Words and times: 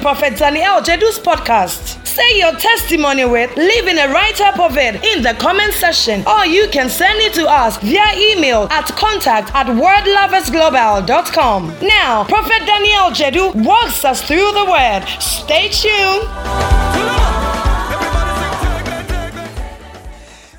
Prophet 0.00 0.36
Daniel 0.38 0.80
Jedu's 0.80 1.18
podcast. 1.18 2.06
Say 2.06 2.38
your 2.38 2.52
testimony 2.52 3.24
with, 3.24 3.54
leaving 3.56 3.98
a 3.98 4.08
write 4.08 4.40
up 4.40 4.58
of 4.58 4.76
it 4.78 5.04
in 5.04 5.22
the 5.22 5.34
comment 5.34 5.74
section, 5.74 6.24
or 6.26 6.46
you 6.46 6.66
can 6.68 6.88
send 6.88 7.20
it 7.20 7.34
to 7.34 7.46
us 7.46 7.76
via 7.78 8.16
email 8.32 8.66
at 8.70 8.86
contact 8.96 9.50
at 9.54 9.66
wordloversglobal.com. 9.66 11.74
Now, 11.82 12.24
Prophet 12.24 12.64
Daniel 12.66 13.10
Jedu 13.10 13.54
walks 13.64 14.04
us 14.04 14.22
through 14.22 14.50
the 14.52 14.64
word. 14.64 15.04
Stay 15.20 15.68
tuned. 15.68 16.28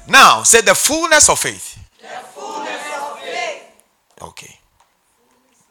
Now, 0.07 0.43
say 0.43 0.61
the 0.61 0.75
fullness 0.75 1.27
of 1.29 1.39
faith. 1.39 1.77
The 1.99 2.07
fullness 2.07 2.85
of 2.95 3.19
faith. 3.19 3.63
Okay. 4.21 4.59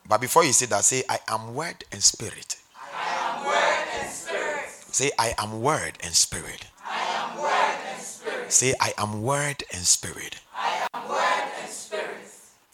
But 0.09 0.21
before 0.21 0.45
you 0.45 0.53
say 0.53 0.67
that, 0.67 0.85
say, 0.85 1.03
I 1.09 1.19
am 1.29 1.55
word 1.55 1.85
and 1.93 2.03
spirit. 2.03 2.57
I 2.75 3.39
am 3.39 3.45
word 3.47 3.87
and 4.01 4.11
spirit. 4.11 4.80
Say, 4.93 5.11
I 5.19 5.35
am 5.39 5.63
word 5.63 5.93
and 6.03 6.15
spirit. 6.15 6.67
I 6.85 6.99
am 6.99 7.41
word 7.43 7.79
and 7.93 8.03
spirit. 8.03 8.53
Say, 8.53 8.75
I 8.81 8.93
am 8.99 9.23
word 9.23 9.63
and 9.73 9.83
spirit. 9.85 10.41
I 10.57 10.87
am 10.93 11.09
word 11.09 11.53
and 11.63 11.71
spirit. 11.71 12.27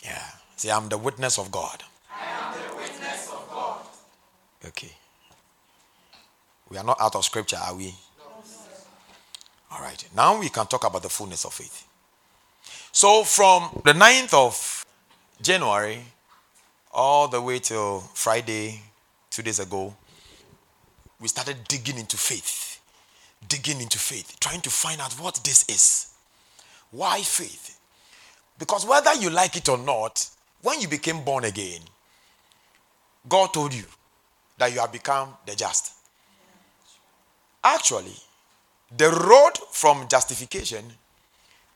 Yeah. 0.02 0.22
Say, 0.56 0.70
I'm 0.70 0.88
the 0.88 0.96
witness 0.98 1.38
of 1.38 1.50
God. 1.50 1.82
I 2.10 2.24
am 2.24 2.54
the 2.54 2.76
witness 2.76 3.30
of 3.30 3.46
God. 3.50 3.80
Okay. 4.64 4.92
We 6.70 6.78
are 6.78 6.84
not 6.84 7.00
out 7.00 7.14
of 7.14 7.24
scripture, 7.24 7.58
are 7.58 7.74
we? 7.74 7.94
No, 8.18 8.24
All 9.72 9.82
right. 9.82 10.08
Now 10.16 10.40
we 10.40 10.48
can 10.48 10.66
talk 10.66 10.84
about 10.84 11.02
the 11.02 11.10
fullness 11.10 11.44
of 11.44 11.52
faith. 11.52 11.86
So, 12.92 13.24
from 13.24 13.82
the 13.84 13.92
9th 13.92 14.32
of 14.32 14.86
January 15.42 16.02
all 16.90 17.28
the 17.28 17.42
way 17.42 17.58
till 17.58 18.00
Friday, 18.14 18.80
two 19.28 19.42
days 19.42 19.60
ago, 19.60 19.94
we 21.20 21.28
started 21.28 21.56
digging 21.68 21.98
into 21.98 22.16
faith. 22.16 22.80
Digging 23.48 23.80
into 23.80 23.98
faith, 23.98 24.36
trying 24.40 24.60
to 24.62 24.70
find 24.70 25.00
out 25.00 25.12
what 25.14 25.40
this 25.44 25.68
is. 25.68 26.14
Why 26.90 27.20
faith? 27.20 27.78
Because 28.58 28.86
whether 28.86 29.14
you 29.14 29.30
like 29.30 29.56
it 29.56 29.68
or 29.68 29.78
not, 29.78 30.28
when 30.62 30.80
you 30.80 30.88
became 30.88 31.22
born 31.22 31.44
again, 31.44 31.80
God 33.28 33.52
told 33.52 33.74
you 33.74 33.84
that 34.58 34.72
you 34.72 34.80
have 34.80 34.92
become 34.92 35.30
the 35.46 35.54
just. 35.54 35.92
Actually, 37.62 38.16
the 38.96 39.10
road 39.10 39.52
from 39.70 40.06
justification 40.08 40.84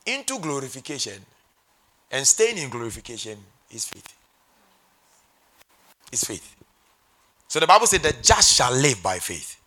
into 0.05 0.39
glorification 0.39 1.21
and 2.11 2.25
staying 2.25 2.57
in 2.57 2.69
glorification 2.69 3.37
is 3.69 3.85
faith. 3.85 4.17
Is 6.11 6.23
faith. 6.23 6.55
So 7.51 7.59
the 7.59 7.67
Bible 7.67 7.85
said 7.85 8.01
the 8.01 8.15
just 8.21 8.55
shall 8.55 8.71
live 8.71 9.03
by 9.03 9.19
faith. 9.19 9.59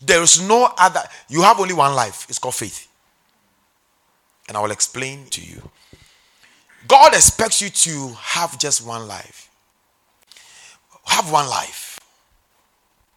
There 0.00 0.22
is 0.22 0.40
no 0.40 0.72
other, 0.78 1.00
you 1.28 1.42
have 1.42 1.58
only 1.58 1.74
one 1.74 1.96
life. 1.96 2.26
It's 2.28 2.38
called 2.38 2.54
faith. 2.54 2.86
And 4.46 4.56
I 4.56 4.60
will 4.60 4.70
explain 4.70 5.26
to 5.30 5.40
you. 5.40 5.68
God 6.86 7.14
expects 7.14 7.60
you 7.60 7.70
to 7.70 8.14
have 8.20 8.56
just 8.56 8.86
one 8.86 9.08
life. 9.08 9.50
Have 11.06 11.32
one 11.32 11.48
life. 11.48 11.98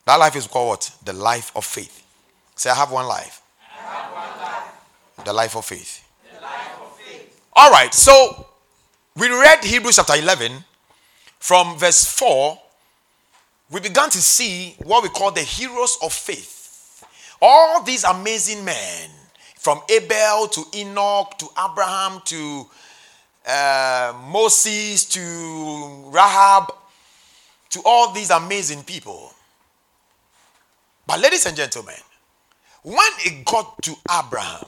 That 0.07 0.15
life 0.15 0.35
is 0.35 0.47
called 0.47 0.69
what? 0.69 0.91
The 1.05 1.13
life 1.13 1.51
of 1.55 1.63
faith. 1.63 2.03
Say, 2.55 2.71
I 2.71 2.75
have 2.75 2.91
one 2.91 3.05
life. 3.05 3.43
I 3.61 3.83
have 3.83 4.13
one 4.13 4.41
life. 4.41 5.25
The 5.25 5.33
life 5.33 5.55
of 5.55 5.63
faith. 5.63 6.03
The 6.33 6.41
life 6.41 6.79
of 6.81 6.97
faith. 6.97 7.39
All 7.53 7.69
right, 7.69 7.93
so 7.93 8.47
we 9.15 9.29
read 9.29 9.63
Hebrews 9.63 9.97
chapter 9.97 10.15
11 10.15 10.53
from 11.37 11.77
verse 11.77 12.03
4. 12.03 12.57
We 13.71 13.79
began 13.79 14.09
to 14.09 14.17
see 14.17 14.75
what 14.83 15.01
we 15.03 15.09
call 15.09 15.31
the 15.31 15.41
heroes 15.41 15.97
of 16.01 16.11
faith. 16.13 17.05
All 17.41 17.81
these 17.83 18.03
amazing 18.03 18.63
men, 18.65 19.09
from 19.61 19.79
Abel 19.89 20.47
to 20.47 20.65
Enoch 20.75 21.37
to 21.37 21.47
Abraham 21.69 22.19
to 22.25 22.65
uh, 23.47 24.11
Moses 24.31 25.05
to 25.05 26.03
Rahab 26.07 26.73
to 27.69 27.81
all 27.85 28.11
these 28.11 28.31
amazing 28.31 28.83
people. 28.83 29.31
But, 31.05 31.19
ladies 31.19 31.45
and 31.45 31.55
gentlemen, 31.55 31.95
when 32.81 33.11
it 33.19 33.45
got 33.45 33.81
to 33.83 33.95
Abraham, 34.11 34.65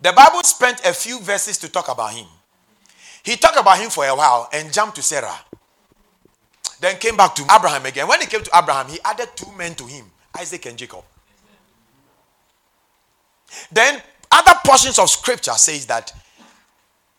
the 0.00 0.12
Bible 0.12 0.42
spent 0.44 0.80
a 0.86 0.92
few 0.92 1.18
verses 1.20 1.58
to 1.58 1.68
talk 1.68 1.88
about 1.88 2.12
him. 2.12 2.26
He 3.24 3.36
talked 3.36 3.58
about 3.58 3.78
him 3.78 3.90
for 3.90 4.06
a 4.06 4.14
while 4.14 4.48
and 4.52 4.72
jumped 4.72 4.96
to 4.96 5.02
Sarah. 5.02 5.36
Then 6.84 6.98
came 6.98 7.16
back 7.16 7.34
to 7.36 7.42
Abraham 7.44 7.86
again. 7.86 8.06
When 8.06 8.20
he 8.20 8.26
came 8.26 8.42
to 8.42 8.50
Abraham, 8.54 8.88
he 8.88 8.98
added 9.06 9.30
two 9.34 9.50
men 9.56 9.74
to 9.76 9.86
him 9.86 10.04
Isaac 10.38 10.66
and 10.66 10.76
Jacob. 10.76 11.02
Then 13.72 14.02
other 14.30 14.52
portions 14.66 14.98
of 14.98 15.08
scripture 15.08 15.54
says 15.54 15.86
that 15.86 16.12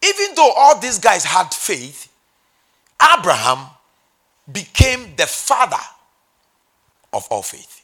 even 0.03 0.35
though 0.35 0.51
all 0.55 0.77
these 0.77 0.99
guys 0.99 1.25
had 1.25 1.51
faith, 1.51 2.13
Abraham 3.17 3.65
became 4.51 5.15
the 5.15 5.25
father 5.25 5.83
of 7.11 7.27
all 7.31 7.41
faith. 7.41 7.83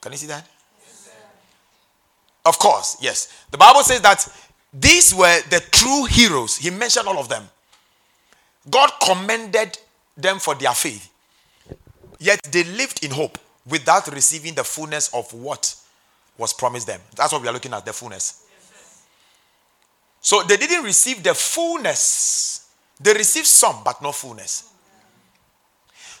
Can 0.00 0.12
you 0.12 0.16
see 0.16 0.26
that? 0.28 0.48
Of 2.46 2.58
course, 2.58 2.96
yes. 3.02 3.44
The 3.50 3.58
Bible 3.58 3.82
says 3.82 4.00
that 4.00 4.26
these 4.72 5.14
were 5.14 5.38
the 5.50 5.60
true 5.70 6.06
heroes. 6.06 6.56
He 6.56 6.70
mentioned 6.70 7.06
all 7.06 7.18
of 7.18 7.28
them. 7.28 7.46
God 8.70 8.90
commended 9.04 9.78
them 10.16 10.38
for 10.38 10.54
their 10.54 10.72
faith. 10.72 11.10
Yet 12.18 12.40
they 12.50 12.64
lived 12.64 13.04
in 13.04 13.10
hope 13.10 13.38
without 13.66 14.06
receiving 14.12 14.54
the 14.54 14.64
fullness 14.64 15.12
of 15.12 15.32
what 15.32 15.74
was 16.38 16.52
promised 16.52 16.86
them. 16.86 17.00
That's 17.16 17.32
what 17.32 17.42
we 17.42 17.48
are 17.48 17.52
looking 17.52 17.72
at 17.72 17.84
the 17.84 17.92
fullness. 17.92 18.46
So 20.20 20.42
they 20.44 20.56
didn't 20.56 20.84
receive 20.84 21.22
the 21.22 21.34
fullness. 21.34 22.68
They 23.00 23.12
received 23.12 23.46
some, 23.46 23.82
but 23.84 24.00
not 24.00 24.14
fullness. 24.14 24.70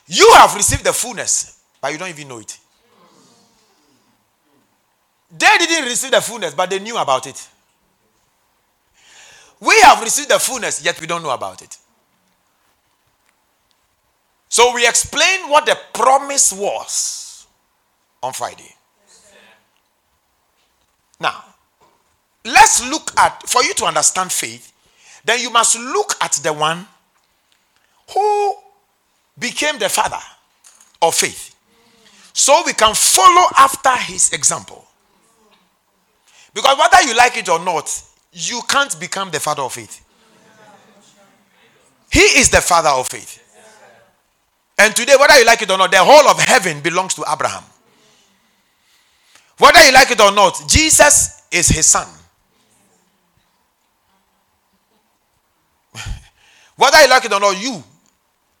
You 0.06 0.28
have 0.34 0.54
received 0.56 0.84
the 0.84 0.92
fullness, 0.92 1.62
but 1.80 1.92
you 1.92 1.98
don't 1.98 2.08
even 2.08 2.28
know 2.28 2.38
it. 2.38 2.58
They 5.30 5.58
didn't 5.58 5.84
receive 5.88 6.10
the 6.10 6.20
fullness, 6.20 6.54
but 6.54 6.68
they 6.68 6.80
knew 6.80 6.98
about 6.98 7.26
it. 7.26 7.48
We 9.60 9.78
have 9.82 10.02
received 10.02 10.28
the 10.28 10.40
fullness, 10.40 10.84
yet 10.84 11.00
we 11.00 11.06
don't 11.06 11.22
know 11.22 11.30
about 11.30 11.62
it. 11.62 11.78
So 14.52 14.74
we 14.74 14.86
explained 14.86 15.48
what 15.48 15.64
the 15.64 15.78
promise 15.94 16.52
was 16.52 17.46
on 18.22 18.34
Friday. 18.34 18.76
Now, 21.18 21.42
let's 22.44 22.86
look 22.86 23.18
at, 23.18 23.48
for 23.48 23.64
you 23.64 23.72
to 23.72 23.86
understand 23.86 24.30
faith, 24.30 24.70
then 25.24 25.40
you 25.40 25.48
must 25.48 25.78
look 25.78 26.12
at 26.20 26.32
the 26.32 26.52
one 26.52 26.86
who 28.12 28.54
became 29.38 29.78
the 29.78 29.88
father 29.88 30.20
of 31.00 31.14
faith. 31.14 31.56
So 32.34 32.62
we 32.66 32.74
can 32.74 32.94
follow 32.94 33.46
after 33.56 33.96
his 33.96 34.34
example. 34.34 34.84
Because 36.52 36.76
whether 36.76 37.08
you 37.08 37.16
like 37.16 37.38
it 37.38 37.48
or 37.48 37.64
not, 37.64 37.90
you 38.34 38.60
can't 38.68 39.00
become 39.00 39.30
the 39.30 39.40
father 39.40 39.62
of 39.62 39.72
faith. 39.72 40.04
He 42.10 42.20
is 42.20 42.50
the 42.50 42.60
father 42.60 42.90
of 42.90 43.08
faith. 43.08 43.41
And 44.78 44.94
today, 44.96 45.14
whether 45.18 45.38
you 45.38 45.44
like 45.44 45.62
it 45.62 45.70
or 45.70 45.78
not, 45.78 45.90
the 45.90 45.98
whole 45.98 46.28
of 46.28 46.40
heaven 46.40 46.80
belongs 46.80 47.14
to 47.14 47.24
Abraham. 47.30 47.62
Whether 49.58 49.84
you 49.84 49.92
like 49.92 50.10
it 50.10 50.20
or 50.20 50.32
not, 50.32 50.60
Jesus 50.66 51.42
is 51.50 51.68
his 51.68 51.86
son. 51.86 52.08
Whether 56.76 57.00
you 57.02 57.08
like 57.10 57.24
it 57.24 57.32
or 57.32 57.40
not, 57.40 57.62
you, 57.62 57.82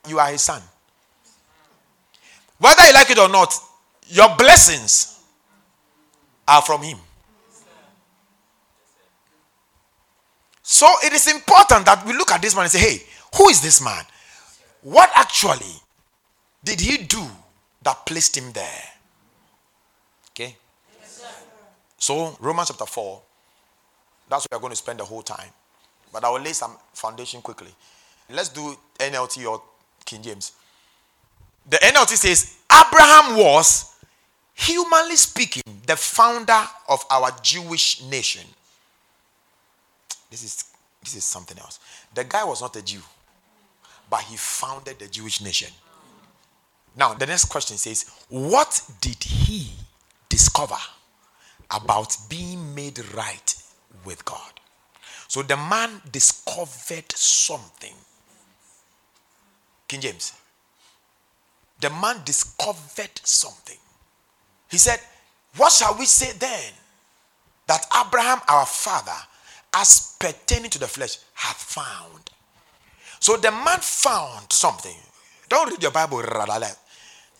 you 0.08 0.18
are 0.18 0.28
his 0.28 0.42
son. 0.42 0.62
Whether 2.58 2.84
you 2.86 2.92
like 2.94 3.10
it 3.10 3.18
or 3.18 3.28
not, 3.28 3.52
your 4.06 4.36
blessings 4.36 5.20
are 6.46 6.62
from 6.62 6.82
him. 6.82 6.98
So 10.62 10.86
it 11.04 11.12
is 11.12 11.26
important 11.26 11.86
that 11.86 12.06
we 12.06 12.12
look 12.12 12.30
at 12.30 12.40
this 12.40 12.54
man 12.54 12.62
and 12.64 12.70
say, 12.70 12.78
hey, 12.78 13.02
who 13.36 13.48
is 13.48 13.60
this 13.60 13.82
man? 13.82 14.04
What 14.82 15.10
actually 15.16 15.81
did 16.64 16.80
he 16.80 16.98
do 16.98 17.24
that 17.82 18.06
placed 18.06 18.36
him 18.36 18.52
there? 18.52 18.82
Okay? 20.30 20.56
Yes, 21.00 21.24
so, 21.98 22.36
Romans 22.40 22.68
chapter 22.68 22.86
4, 22.86 23.20
that's 24.28 24.46
where 24.50 24.58
we're 24.58 24.62
going 24.62 24.70
to 24.72 24.76
spend 24.76 25.00
the 25.00 25.04
whole 25.04 25.22
time. 25.22 25.50
But 26.12 26.24
I 26.24 26.30
will 26.30 26.40
lay 26.40 26.52
some 26.52 26.76
foundation 26.92 27.42
quickly. 27.42 27.70
Let's 28.30 28.48
do 28.48 28.76
NLT 28.98 29.46
or 29.46 29.62
King 30.04 30.22
James. 30.22 30.52
The 31.68 31.76
NLT 31.76 32.16
says, 32.16 32.58
Abraham 32.70 33.36
was, 33.36 33.94
humanly 34.54 35.16
speaking, 35.16 35.62
the 35.86 35.96
founder 35.96 36.62
of 36.88 37.04
our 37.10 37.30
Jewish 37.42 38.02
nation. 38.04 38.46
This 40.30 40.44
is, 40.44 40.64
this 41.02 41.16
is 41.16 41.24
something 41.24 41.58
else. 41.58 41.78
The 42.14 42.24
guy 42.24 42.44
was 42.44 42.62
not 42.62 42.74
a 42.76 42.82
Jew, 42.82 43.00
but 44.08 44.20
he 44.20 44.36
founded 44.36 44.98
the 44.98 45.08
Jewish 45.08 45.40
nation. 45.40 45.72
Now, 46.96 47.14
the 47.14 47.26
next 47.26 47.46
question 47.46 47.76
says, 47.76 48.04
What 48.28 48.82
did 49.00 49.22
he 49.22 49.72
discover 50.28 50.76
about 51.70 52.16
being 52.28 52.74
made 52.74 53.00
right 53.14 53.54
with 54.04 54.24
God? 54.24 54.60
So 55.28 55.42
the 55.42 55.56
man 55.56 56.02
discovered 56.10 57.10
something. 57.12 57.94
King 59.88 60.00
James. 60.00 60.32
The 61.80 61.90
man 61.90 62.20
discovered 62.24 63.20
something. 63.24 63.78
He 64.70 64.78
said, 64.78 65.00
What 65.56 65.72
shall 65.72 65.96
we 65.98 66.04
say 66.04 66.32
then? 66.38 66.72
That 67.66 67.86
Abraham, 68.06 68.40
our 68.48 68.66
father, 68.66 69.16
as 69.74 70.16
pertaining 70.20 70.70
to 70.70 70.78
the 70.78 70.86
flesh, 70.86 71.18
hath 71.34 71.56
found. 71.56 72.30
So 73.20 73.36
the 73.36 73.50
man 73.50 73.78
found 73.80 74.52
something. 74.52 74.96
Don't 75.48 75.70
read 75.70 75.82
your 75.82 75.92
Bible. 75.92 76.22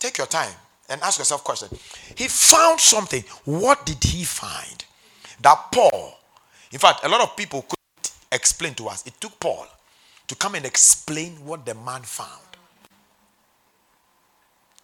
Take 0.03 0.17
your 0.17 0.27
time 0.27 0.53
and 0.89 1.01
ask 1.01 1.17
yourself 1.17 1.45
question. 1.45 1.69
He 2.17 2.27
found 2.27 2.77
something. 2.81 3.23
What 3.45 3.85
did 3.85 4.03
he 4.03 4.25
find? 4.25 4.83
That 5.41 5.71
Paul, 5.71 6.19
in 6.73 6.77
fact, 6.77 7.05
a 7.05 7.07
lot 7.07 7.21
of 7.21 7.37
people 7.37 7.61
could 7.61 8.11
explain 8.29 8.73
to 8.73 8.89
us. 8.89 9.07
It 9.07 9.13
took 9.21 9.39
Paul 9.39 9.65
to 10.27 10.35
come 10.35 10.55
and 10.55 10.65
explain 10.65 11.31
what 11.45 11.65
the 11.65 11.73
man 11.73 12.01
found. 12.01 12.57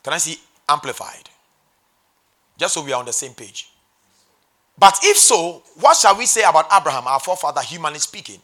Can 0.04 0.14
I 0.14 0.20
see 0.20 0.40
amplified? 0.70 1.30
Just 2.58 2.76
so 2.76 2.86
we 2.86 2.94
are 2.94 3.00
on 3.02 3.06
the 3.06 3.12
same 3.12 3.34
page. 3.34 3.70
But 4.78 5.00
if 5.04 5.18
so, 5.18 5.64
what 5.82 5.98
shall 5.98 6.18
we 6.18 6.28
say 6.28 6.44
about 6.44 6.68
Abraham, 6.74 7.08
our 7.08 7.20
forefather, 7.20 7.60
humanly 7.60 8.00
speaking? 8.00 8.40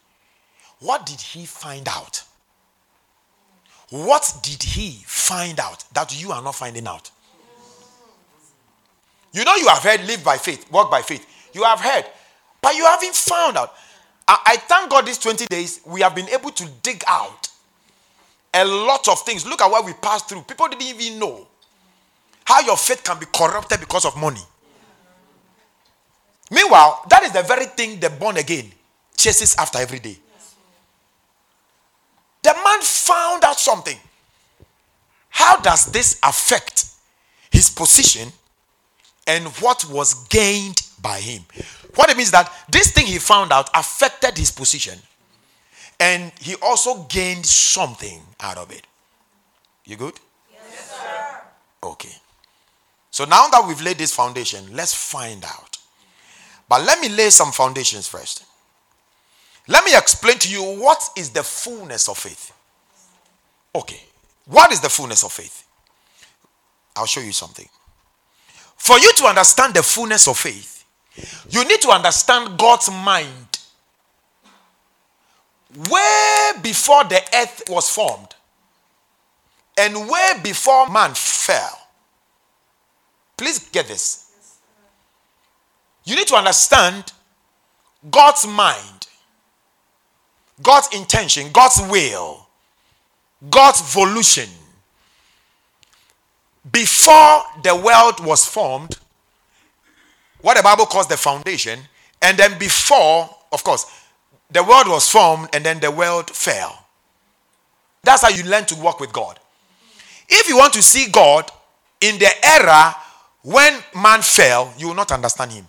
What 0.80 1.06
did 1.06 1.22
he 1.22 1.45
find 1.45 1.88
out? 1.88 2.22
What 3.89 4.33
did 4.41 4.63
he 4.63 5.03
find 5.05 5.59
out 5.59 5.83
that 5.93 6.19
you 6.19 6.31
are 6.31 6.41
not 6.41 6.55
finding 6.55 6.87
out? 6.87 7.11
You 9.31 9.43
know, 9.43 9.55
you 9.55 9.67
have 9.67 9.83
heard 9.83 10.05
live 10.07 10.23
by 10.23 10.37
faith, 10.37 10.71
walk 10.71 10.89
by 10.89 11.01
faith. 11.01 11.25
You 11.53 11.63
have 11.63 11.79
heard, 11.79 12.05
but 12.61 12.75
you 12.75 12.85
haven't 12.85 13.15
found 13.15 13.57
out. 13.57 13.73
I, 14.27 14.39
I 14.45 14.57
thank 14.57 14.89
God 14.89 15.05
these 15.05 15.17
20 15.19 15.45
days 15.47 15.81
we 15.85 16.01
have 16.01 16.15
been 16.15 16.29
able 16.29 16.51
to 16.51 16.67
dig 16.81 17.03
out 17.07 17.49
a 18.53 18.65
lot 18.65 19.07
of 19.07 19.21
things. 19.21 19.45
Look 19.45 19.61
at 19.61 19.69
what 19.69 19.85
we 19.85 19.93
passed 19.93 20.29
through. 20.29 20.41
People 20.43 20.67
didn't 20.69 20.83
even 20.83 21.19
know 21.19 21.47
how 22.45 22.61
your 22.61 22.77
faith 22.77 23.03
can 23.03 23.19
be 23.19 23.25
corrupted 23.33 23.79
because 23.79 24.05
of 24.05 24.15
money. 24.17 24.41
Meanwhile, 26.49 27.03
that 27.09 27.23
is 27.23 27.31
the 27.31 27.43
very 27.43 27.65
thing 27.65 27.99
the 27.99 28.09
born 28.09 28.38
again 28.38 28.71
chases 29.17 29.55
after 29.57 29.79
every 29.79 29.99
day. 29.99 30.17
The 32.45 32.53
man 32.53 32.80
found 32.81 33.44
out 33.44 33.59
something. 33.59 33.97
How 35.30 35.59
does 35.62 35.88
this 35.88 36.19
affect 36.21 36.86
his 37.50 37.71
position 37.71 38.31
and 39.25 39.47
what 39.57 39.83
was 39.89 40.27
gained 40.27 40.83
by 41.01 41.21
him? 41.21 41.44
What 41.95 42.12
it 42.12 42.18
means 42.18 42.30
that 42.30 42.53
this 42.69 42.92
thing 42.92 43.07
he 43.07 43.18
found 43.18 43.51
out 43.51 43.71
affected 43.74 44.38
his 44.38 44.51
position 44.51 45.00
and 46.00 46.31
he 46.39 46.53
also 46.62 47.06
gained 47.09 47.47
something 47.47 48.21
out 48.39 48.59
of 48.59 48.71
it. 48.71 48.86
You 49.83 49.95
good? 49.95 50.19
Yes, 50.53 50.91
sir. 50.91 51.41
Okay. 51.81 52.13
So 53.09 53.25
now 53.25 53.48
that 53.48 53.65
we've 53.68 53.81
laid 53.81 53.98
this 53.98 54.13
foundation, 54.13 54.75
let's 54.75 54.94
find 54.94 55.44
out 55.44 55.75
but 56.69 56.86
let 56.86 57.00
me 57.00 57.09
lay 57.09 57.30
some 57.30 57.51
foundations 57.51 58.07
first. 58.07 58.44
Let 59.67 59.83
me 59.83 59.95
explain 59.95 60.38
to 60.39 60.50
you 60.50 60.62
what 60.79 61.01
is 61.17 61.31
the 61.31 61.44
fullness 61.44 62.07
of 62.07 62.17
faith. 62.17 62.53
Okay. 63.73 64.01
What 64.45 64.71
is 64.71 64.79
the 64.79 64.89
fullness 64.89 65.23
of 65.23 65.31
faith? 65.31 65.65
I'll 66.95 67.06
show 67.06 67.21
you 67.21 67.31
something. 67.31 67.67
For 68.77 69.00
you 69.00 69.12
to 69.13 69.25
understand 69.25 69.73
the 69.73 69.83
fullness 69.83 70.27
of 70.27 70.38
faith, 70.38 70.85
you 71.50 71.63
need 71.65 71.81
to 71.81 71.89
understand 71.89 72.57
God's 72.59 72.91
mind. 72.91 73.59
Way 75.89 76.51
before 76.62 77.03
the 77.06 77.21
earth 77.33 77.63
was 77.67 77.89
formed, 77.89 78.35
and 79.77 80.07
way 80.09 80.33
before 80.44 80.89
man 80.89 81.13
fell. 81.15 81.88
Please 83.35 83.59
get 83.69 83.88
this. 83.88 84.57
You 86.06 86.15
need 86.15 86.27
to 86.27 86.35
understand 86.35 87.12
God's 88.09 88.45
mind, 88.47 89.07
God's 90.61 90.95
intention, 90.95 91.51
God's 91.51 91.81
will, 91.89 92.47
God's 93.49 93.81
volition. 93.93 94.49
Before 96.71 97.43
the 97.63 97.75
world 97.75 98.25
was 98.25 98.45
formed, 98.45 98.97
what 100.41 100.57
the 100.57 100.63
Bible 100.63 100.85
calls 100.85 101.07
the 101.07 101.17
foundation, 101.17 101.79
and 102.21 102.37
then 102.37 102.57
before, 102.57 103.29
of 103.51 103.63
course, 103.63 103.85
the 104.50 104.63
world 104.63 104.88
was 104.88 105.09
formed 105.09 105.50
and 105.53 105.65
then 105.65 105.79
the 105.79 105.91
world 105.91 106.29
fell. 106.29 106.85
That's 108.03 108.21
how 108.21 108.29
you 108.29 108.43
learn 108.43 108.65
to 108.65 108.75
work 108.75 109.00
with 109.00 109.12
God. 109.12 109.39
If 110.29 110.47
you 110.47 110.57
want 110.57 110.74
to 110.74 110.81
see 110.81 111.09
God 111.12 111.51
in 112.01 112.17
the 112.19 112.29
era 112.43 112.95
when 113.41 113.79
man 113.95 114.21
fell, 114.21 114.74
you 114.77 114.88
will 114.88 114.95
not 114.95 115.12
understand 115.12 115.51
him. 115.51 115.65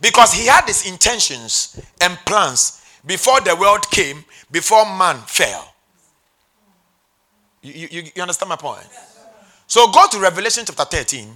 Because 0.00 0.32
he 0.32 0.46
had 0.46 0.64
his 0.66 0.86
intentions 0.86 1.80
and 2.00 2.16
plans 2.26 2.83
before 3.06 3.40
the 3.40 3.54
world 3.56 3.90
came, 3.90 4.24
before 4.50 4.84
man 4.84 5.16
fell. 5.26 5.74
You, 7.62 7.88
you, 7.90 8.02
you 8.14 8.22
understand 8.22 8.50
my 8.50 8.56
point? 8.56 8.86
So 9.66 9.90
go 9.90 10.06
to 10.10 10.18
Revelation 10.18 10.64
chapter 10.66 10.84
13, 10.84 11.28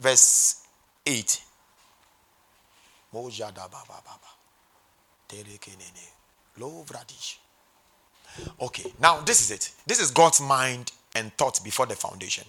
verse 0.00 0.62
8. 1.04 1.42
Okay, 8.60 8.92
now 9.00 9.20
this 9.20 9.40
is 9.40 9.50
it. 9.50 9.70
This 9.86 10.00
is 10.00 10.10
God's 10.10 10.40
mind 10.40 10.92
and 11.14 11.32
thoughts 11.36 11.58
before 11.58 11.86
the 11.86 11.96
foundation. 11.96 12.44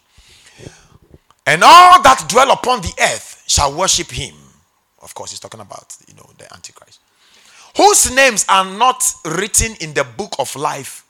And 1.46 1.64
all 1.64 2.02
that 2.04 2.26
dwell 2.28 2.52
upon 2.52 2.82
the 2.82 2.94
earth 3.00 3.44
shall 3.48 3.74
worship 3.74 4.12
him. 4.12 4.36
Of 5.02 5.16
course, 5.16 5.32
he's 5.32 5.40
talking 5.40 5.62
about, 5.62 5.96
you 6.08 6.14
know, 6.16 6.30
the 6.38 6.54
Antichrist. 6.54 7.00
Whose 7.76 8.14
names 8.16 8.46
are 8.50 8.66
not 8.66 9.04
written 9.26 9.76
in 9.82 9.94
the 9.94 10.04
book 10.04 10.36
of 10.40 10.56
life 10.56 11.06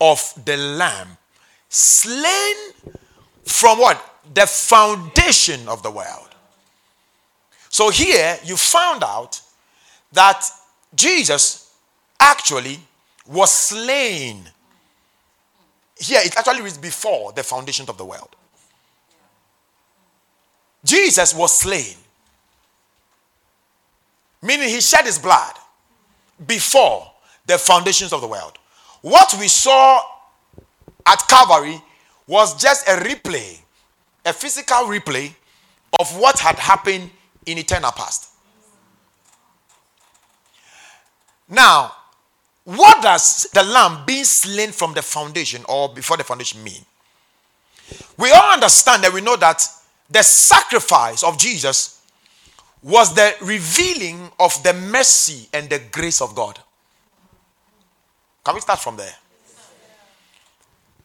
of 0.00 0.32
the 0.44 0.56
Lamb, 0.56 1.16
slain 1.68 2.56
from 3.44 3.78
what? 3.78 4.02
The 4.34 4.46
foundation 4.46 5.68
of 5.68 5.82
the 5.82 5.90
world. 5.90 6.28
So 7.68 7.90
here 7.90 8.38
you 8.44 8.56
found 8.56 9.04
out 9.04 9.40
that 10.12 10.44
Jesus 10.94 11.74
actually 12.18 12.80
was 13.26 13.52
slain. 13.52 14.42
Here 15.98 16.20
it 16.22 16.36
actually 16.36 16.62
reads 16.62 16.78
before 16.78 17.32
the 17.32 17.42
foundation 17.42 17.88
of 17.88 17.96
the 17.96 18.04
world. 18.04 18.34
Jesus 20.84 21.34
was 21.34 21.56
slain. 21.56 21.96
Meaning 24.42 24.68
he 24.68 24.80
shed 24.80 25.04
his 25.04 25.18
blood 25.18 25.54
before 26.44 27.10
the 27.46 27.58
foundations 27.58 28.12
of 28.12 28.20
the 28.20 28.26
world. 28.26 28.58
What 29.02 29.34
we 29.38 29.48
saw 29.48 30.00
at 31.06 31.26
Calvary 31.28 31.80
was 32.26 32.60
just 32.60 32.86
a 32.88 32.92
replay, 32.92 33.58
a 34.24 34.32
physical 34.32 34.78
replay 34.86 35.32
of 36.00 36.18
what 36.18 36.38
had 36.38 36.56
happened 36.56 37.10
in 37.46 37.58
eternal 37.58 37.92
past. 37.92 38.30
Now, 41.48 41.92
what 42.64 43.00
does 43.00 43.46
the 43.54 43.62
lamb 43.62 44.04
being 44.04 44.24
slain 44.24 44.72
from 44.72 44.92
the 44.92 45.02
foundation 45.02 45.62
or 45.68 45.88
before 45.88 46.16
the 46.16 46.24
foundation 46.24 46.62
mean? 46.64 46.84
We 48.18 48.32
all 48.32 48.52
understand 48.52 49.04
that 49.04 49.12
we 49.12 49.20
know 49.20 49.36
that 49.36 49.64
the 50.10 50.22
sacrifice 50.22 51.22
of 51.22 51.38
Jesus 51.38 51.95
was 52.82 53.14
the 53.14 53.34
revealing 53.42 54.30
of 54.38 54.62
the 54.62 54.72
mercy 54.72 55.48
and 55.52 55.68
the 55.68 55.80
grace 55.90 56.20
of 56.20 56.34
God. 56.34 56.58
Can 58.44 58.54
we 58.54 58.60
start 58.60 58.78
from 58.78 58.96
there? 58.96 59.14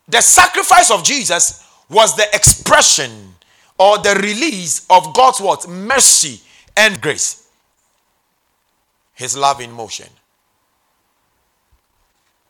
The 0.07 0.21
sacrifice 0.21 0.91
of 0.91 1.03
Jesus 1.03 1.67
was 1.89 2.15
the 2.15 2.27
expression 2.33 3.33
or 3.77 3.97
the 3.97 4.13
release 4.21 4.85
of 4.89 5.13
God's 5.13 5.39
what? 5.41 5.67
Mercy 5.67 6.41
and 6.77 7.01
grace. 7.01 7.49
His 9.13 9.35
love 9.37 9.61
in 9.61 9.71
motion. 9.71 10.07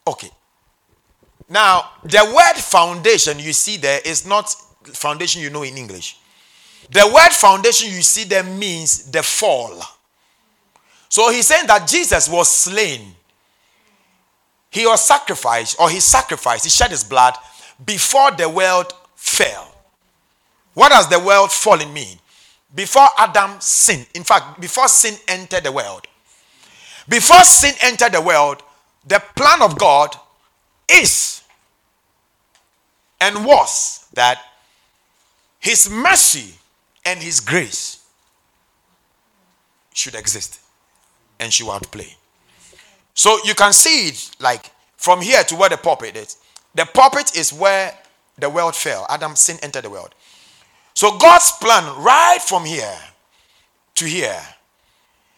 Okay. 0.08 0.30
Now, 1.48 1.92
the 2.04 2.32
word 2.34 2.62
foundation 2.62 3.40
you 3.40 3.54
see 3.54 3.78
there 3.78 4.00
is 4.06 4.26
not 4.26 4.54
foundation 4.84 5.42
you 5.42 5.50
know 5.50 5.64
in 5.64 5.78
English. 5.78 6.18
The 6.90 7.10
word 7.14 7.32
foundation 7.32 7.90
you 7.92 8.02
see 8.02 8.24
there 8.24 8.44
means 8.44 9.10
the 9.12 9.24
fall. 9.24 9.82
So 11.10 11.30
he's 11.32 11.48
saying 11.48 11.68
that 11.68 11.88
Jesus 11.88 12.28
was 12.28 12.50
slain. 12.50 13.16
He 14.70 14.86
was 14.86 15.04
sacrificed, 15.04 15.78
or 15.80 15.90
he 15.90 16.00
sacrificed, 16.00 16.64
he 16.64 16.70
shed 16.70 16.92
his 16.92 17.04
blood 17.04 17.36
before 17.86 18.32
the 18.32 18.48
world 18.48 18.94
fell. 19.16 19.76
What 20.74 20.90
does 20.90 21.10
the 21.10 21.20
world 21.20 21.52
falling 21.52 21.94
mean? 21.94 22.18
Before 22.74 23.08
Adam 23.18 23.60
sinned, 23.60 24.08
in 24.16 24.24
fact, 24.24 24.62
before 24.62 24.88
sin 24.88 25.16
entered 25.28 25.66
the 25.66 25.72
world. 25.72 26.08
Before 27.10 27.44
sin 27.44 27.74
entered 27.82 28.14
the 28.14 28.22
world, 28.22 28.64
the 29.06 29.22
plan 29.36 29.62
of 29.62 29.78
God 29.78 30.16
is 30.90 31.44
and 33.20 33.46
was 33.46 34.06
that 34.14 34.42
his 35.60 35.90
mercy 35.90 36.54
and 37.06 37.20
his 37.22 37.40
grace 37.40 38.06
should 39.94 40.16
exist 40.16 40.60
and 41.40 41.52
should 41.52 41.70
outplay. 41.70 42.16
So 43.14 43.40
you 43.44 43.56
can 43.56 43.74
see 43.74 44.08
it 44.10 44.32
like 44.40 44.72
from 44.98 45.22
here 45.22 45.44
to 45.44 45.56
where 45.56 45.70
the 45.70 45.78
pulpit 45.78 46.16
is. 46.16 46.38
The 46.76 46.86
pulpit 46.86 47.36
is 47.36 47.52
where 47.52 47.94
the 48.38 48.50
world 48.50 48.76
fell. 48.76 49.06
Adam 49.10 49.36
sin 49.36 49.58
entered 49.62 49.84
the 49.84 49.90
world. 49.90 50.16
So 50.94 51.18
God's 51.18 51.52
plan 51.60 51.84
right 52.04 52.40
from 52.42 52.66
here 52.66 52.98
to 53.96 54.06
here, 54.06 54.42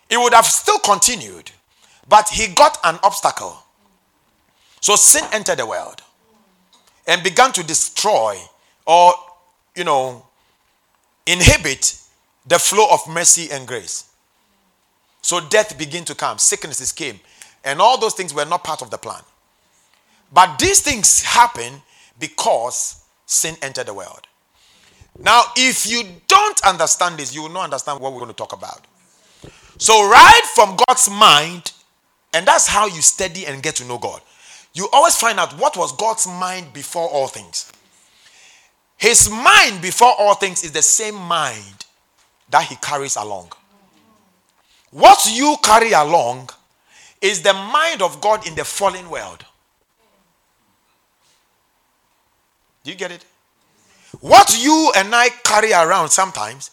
it 0.10 0.18
would 0.18 0.34
have 0.34 0.46
still 0.46 0.80
continued, 0.80 1.52
but 2.08 2.30
he 2.30 2.54
got 2.54 2.78
an 2.84 3.00
obstacle. 3.04 3.58
So 4.82 4.96
sin 4.96 5.24
entered 5.32 5.60
the 5.60 5.66
world 5.66 6.02
and 7.08 7.24
began 7.24 7.52
to 7.54 7.64
destroy 7.64 8.38
or, 8.86 9.14
you 9.76 9.84
know, 9.84 10.26
inhibit 11.26 11.98
the 12.46 12.60
flow 12.60 12.88
of 12.92 13.08
mercy 13.08 13.50
and 13.52 13.68
grace. 13.68 14.06
So 15.22 15.40
death 15.40 15.78
began 15.78 16.04
to 16.06 16.16
come, 16.16 16.38
sicknesses 16.38 16.92
came, 16.92 17.20
and 17.64 17.80
all 17.80 17.98
those 17.98 18.14
things 18.14 18.34
were 18.34 18.46
not 18.46 18.64
part 18.64 18.82
of 18.82 18.90
the 18.90 18.98
plan. 18.98 19.22
But 20.34 20.60
these 20.60 20.82
things 20.82 21.22
happen 21.22 21.82
because 22.20 23.04
sin 23.26 23.56
entered 23.62 23.88
the 23.88 23.94
world. 23.94 24.28
Now, 25.20 25.44
if 25.56 25.90
you 25.90 26.04
don't 26.28 26.66
understand 26.66 27.18
this, 27.18 27.34
you 27.34 27.44
will 27.44 27.50
not 27.50 27.66
understand 27.66 28.00
what 28.00 28.12
we're 28.12 28.20
going 28.20 28.32
to 28.32 28.36
talk 28.36 28.54
about. 28.54 28.86
So, 29.78 30.10
right 30.10 30.42
from 30.56 30.76
God's 30.88 31.10
mind, 31.10 31.72
and 32.34 32.48
that's 32.48 32.68
how 32.68 32.88
you 32.88 33.02
study 33.02 33.46
and 33.46 33.62
get 33.62 33.76
to 33.76 33.86
know 33.86 34.00
God. 34.00 34.22
You 34.74 34.90
always 34.92 35.16
find 35.16 35.40
out 35.40 35.54
what 35.60 35.78
was 35.78 35.96
God's 35.96 36.26
mind 36.26 36.74
before 36.74 37.08
all 37.08 37.28
things. 37.28 37.72
His 38.98 39.30
mind 39.30 39.82
before 39.82 40.14
all 40.18 40.36
things 40.36 40.64
is 40.64 40.72
the 40.72 40.82
same 40.82 41.16
mind 41.16 41.86
that 42.50 42.64
he 42.64 42.76
carries 42.78 43.16
along. 43.16 43.52
What 44.92 45.26
you 45.32 45.58
carry 45.64 45.92
along 45.92 46.50
is 47.20 47.42
the 47.42 47.54
mind 47.54 48.02
of 48.02 48.22
God 48.22 48.48
in 48.48 48.56
the 48.56 48.64
fallen 48.64 49.10
world. 49.10 49.44
Do 52.84 52.92
you 52.92 52.98
get 52.98 53.12
it? 53.12 53.26
What 54.20 54.62
you 54.64 54.92
and 54.96 55.14
I 55.16 55.30
carry 55.44 55.74
around 55.74 56.10
sometimes 56.10 56.72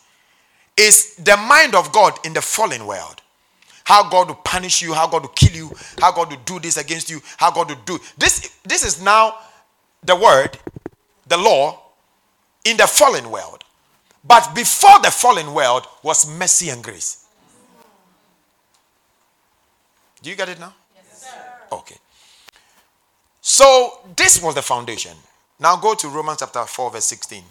is 0.77 1.15
the 1.17 1.37
mind 1.37 1.75
of 1.75 1.93
God 1.93 2.19
in 2.25 2.33
the 2.33 2.43
fallen 2.43 2.87
world. 2.87 3.23
How 3.85 4.09
God 4.09 4.29
will 4.29 4.35
punish 4.37 4.83
you, 4.83 4.93
how 4.93 5.09
God 5.09 5.23
will 5.23 5.31
kill 5.31 5.53
you, 5.53 5.73
how 5.99 6.13
God 6.13 6.31
will 6.31 6.41
do 6.45 6.61
this 6.61 6.77
against 6.77 7.11
you, 7.11 7.21
how 7.39 7.51
God 7.51 7.71
will 7.71 7.81
do 7.87 7.99
this. 8.19 8.57
This 8.65 8.85
is 8.85 9.03
now 9.03 9.37
the 10.05 10.15
word, 10.15 10.59
the 11.27 11.37
law 11.37 11.81
in 12.65 12.77
the 12.77 12.87
fallen 12.87 13.31
world. 13.31 13.65
But 14.25 14.55
before 14.55 15.01
the 15.03 15.11
fallen 15.11 15.55
world 15.55 15.87
was 16.03 16.29
mercy 16.29 16.69
and 16.71 16.83
grace. 16.85 17.27
Do 20.23 20.29
you 20.29 20.37
get 20.37 20.49
it 20.51 20.61
now? 20.61 20.75
Yes, 20.95 21.23
sir. 21.23 21.37
Okay. 21.73 21.97
So 23.41 24.01
this 24.17 24.43
was 24.43 24.55
the 24.55 24.63
foundation. 24.63 25.17
Now 25.59 25.77
go 25.77 25.95
to 25.95 26.09
Romans 26.09 26.39
chapter 26.41 26.65
4, 26.65 26.91
verse 26.91 27.07
16. 27.07 27.43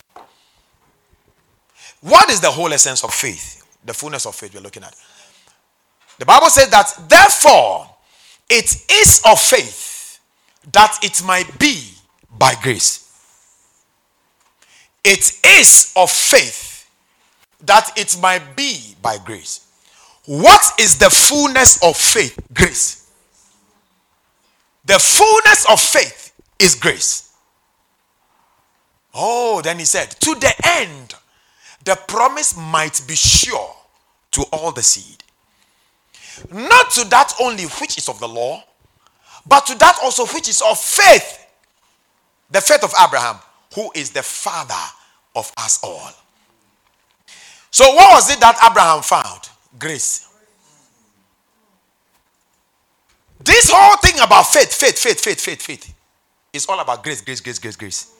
What 2.02 2.30
is 2.30 2.40
the 2.40 2.52
whole 2.52 2.72
essence 2.72 3.04
of 3.04 3.14
faith? 3.14 3.66
The 3.84 3.94
fullness 3.94 4.26
of 4.26 4.36
faith 4.36 4.54
we're 4.54 4.62
looking 4.62 4.84
at. 4.84 4.96
The 6.18 6.26
Bible 6.26 6.50
says 6.50 6.70
that, 6.70 6.94
therefore, 7.08 7.90
it 8.50 8.76
is 8.92 9.22
of 9.26 9.40
faith 9.40 10.20
that 10.72 10.98
it 11.02 11.24
might 11.24 11.58
be 11.58 11.92
by 12.38 12.56
grace. 12.62 13.09
It 15.04 15.40
is 15.46 15.94
of 15.96 16.12
faith 16.12 16.90
that 17.62 17.92
it 17.98 18.18
might 18.22 18.56
be 18.56 18.96
by 19.02 19.18
grace. 19.24 19.68
What 20.26 20.80
is 20.80 20.98
the 20.98 21.10
fullness 21.10 21.82
of 21.84 21.98
faith? 21.98 22.40
Grace. 22.54 23.12
The 24.86 25.00
fullness 25.00 25.66
of 25.70 25.80
faith 25.80 26.34
is 26.60 26.76
grace. 26.76 27.34
Oh, 29.14 29.62
then 29.62 29.80
he 29.80 29.86
said, 29.86 30.12
to 30.12 30.36
the 30.36 30.54
end, 30.64 31.16
the 31.84 31.96
promise 32.08 32.56
might 32.56 33.02
be 33.08 33.16
sure 33.16 33.76
to 34.32 34.44
all 34.52 34.72
the 34.72 34.84
seed. 34.84 35.24
Not 36.52 36.92
to 36.92 37.06
that 37.10 37.34
only 37.42 37.66
which 37.66 37.98
is 37.98 38.08
of 38.08 38.20
the 38.20 38.28
law, 38.28 38.64
but 39.48 39.66
to 39.68 39.76
that 39.76 39.98
also 40.04 40.26
which 40.28 40.48
is 40.48 40.62
of 40.62 40.78
faith. 40.80 41.48
The 42.52 42.62
faith 42.62 42.84
of 42.84 42.94
Abraham, 43.02 43.38
who 43.76 43.92
is 43.96 44.12
the 44.12 44.24
father 44.24 44.74
of 45.36 45.52
us 45.58 45.80
all. 45.84 46.12
So, 47.72 47.86
what 47.94 48.14
was 48.14 48.32
it 48.32 48.40
that 48.40 48.58
Abraham 48.70 49.02
found? 49.02 49.50
Grace. 49.78 50.28
This 53.40 53.70
whole 53.74 53.98
thing 53.98 54.20
about 54.22 54.44
faith, 54.44 54.74
faith, 54.74 54.98
faith, 55.00 55.20
faith, 55.20 55.40
faith, 55.40 55.62
faith 55.62 55.94
is 56.52 56.66
all 56.68 56.80
about 56.80 57.04
grace, 57.04 57.22
grace, 57.22 57.40
grace, 57.40 57.60
grace, 57.60 57.76
grace. 57.76 58.12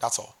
That's 0.00 0.18
all. 0.18 0.34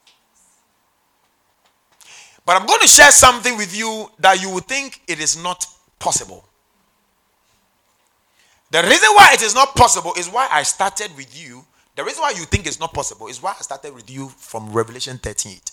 But 2.44 2.60
I'm 2.60 2.66
going 2.66 2.80
to 2.80 2.88
share 2.88 3.10
something 3.10 3.56
with 3.56 3.76
you 3.76 4.10
that 4.18 4.42
you 4.42 4.50
would 4.50 4.64
think 4.64 5.02
it 5.06 5.20
is 5.20 5.40
not 5.40 5.64
possible. 5.98 6.44
The 8.70 8.82
reason 8.82 9.08
why 9.14 9.30
it 9.34 9.42
is 9.42 9.54
not 9.54 9.76
possible 9.76 10.14
is 10.16 10.28
why 10.28 10.48
I 10.50 10.62
started 10.62 11.14
with 11.16 11.40
you. 11.40 11.64
The 12.00 12.04
reason 12.04 12.22
why 12.22 12.30
you 12.30 12.46
think 12.46 12.66
it's 12.66 12.80
not 12.80 12.94
possible 12.94 13.26
is 13.26 13.42
why 13.42 13.50
I 13.50 13.60
started 13.60 13.94
with 13.94 14.08
you 14.10 14.30
from 14.30 14.72
Revelation 14.72 15.18
38. 15.18 15.70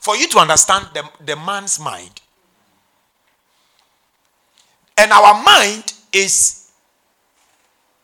For 0.00 0.16
you 0.16 0.26
to 0.28 0.38
understand 0.38 0.86
the, 0.94 1.04
the 1.22 1.36
man's 1.36 1.78
mind. 1.78 2.22
And 4.96 5.12
our 5.12 5.44
mind 5.44 5.92
is 6.14 6.70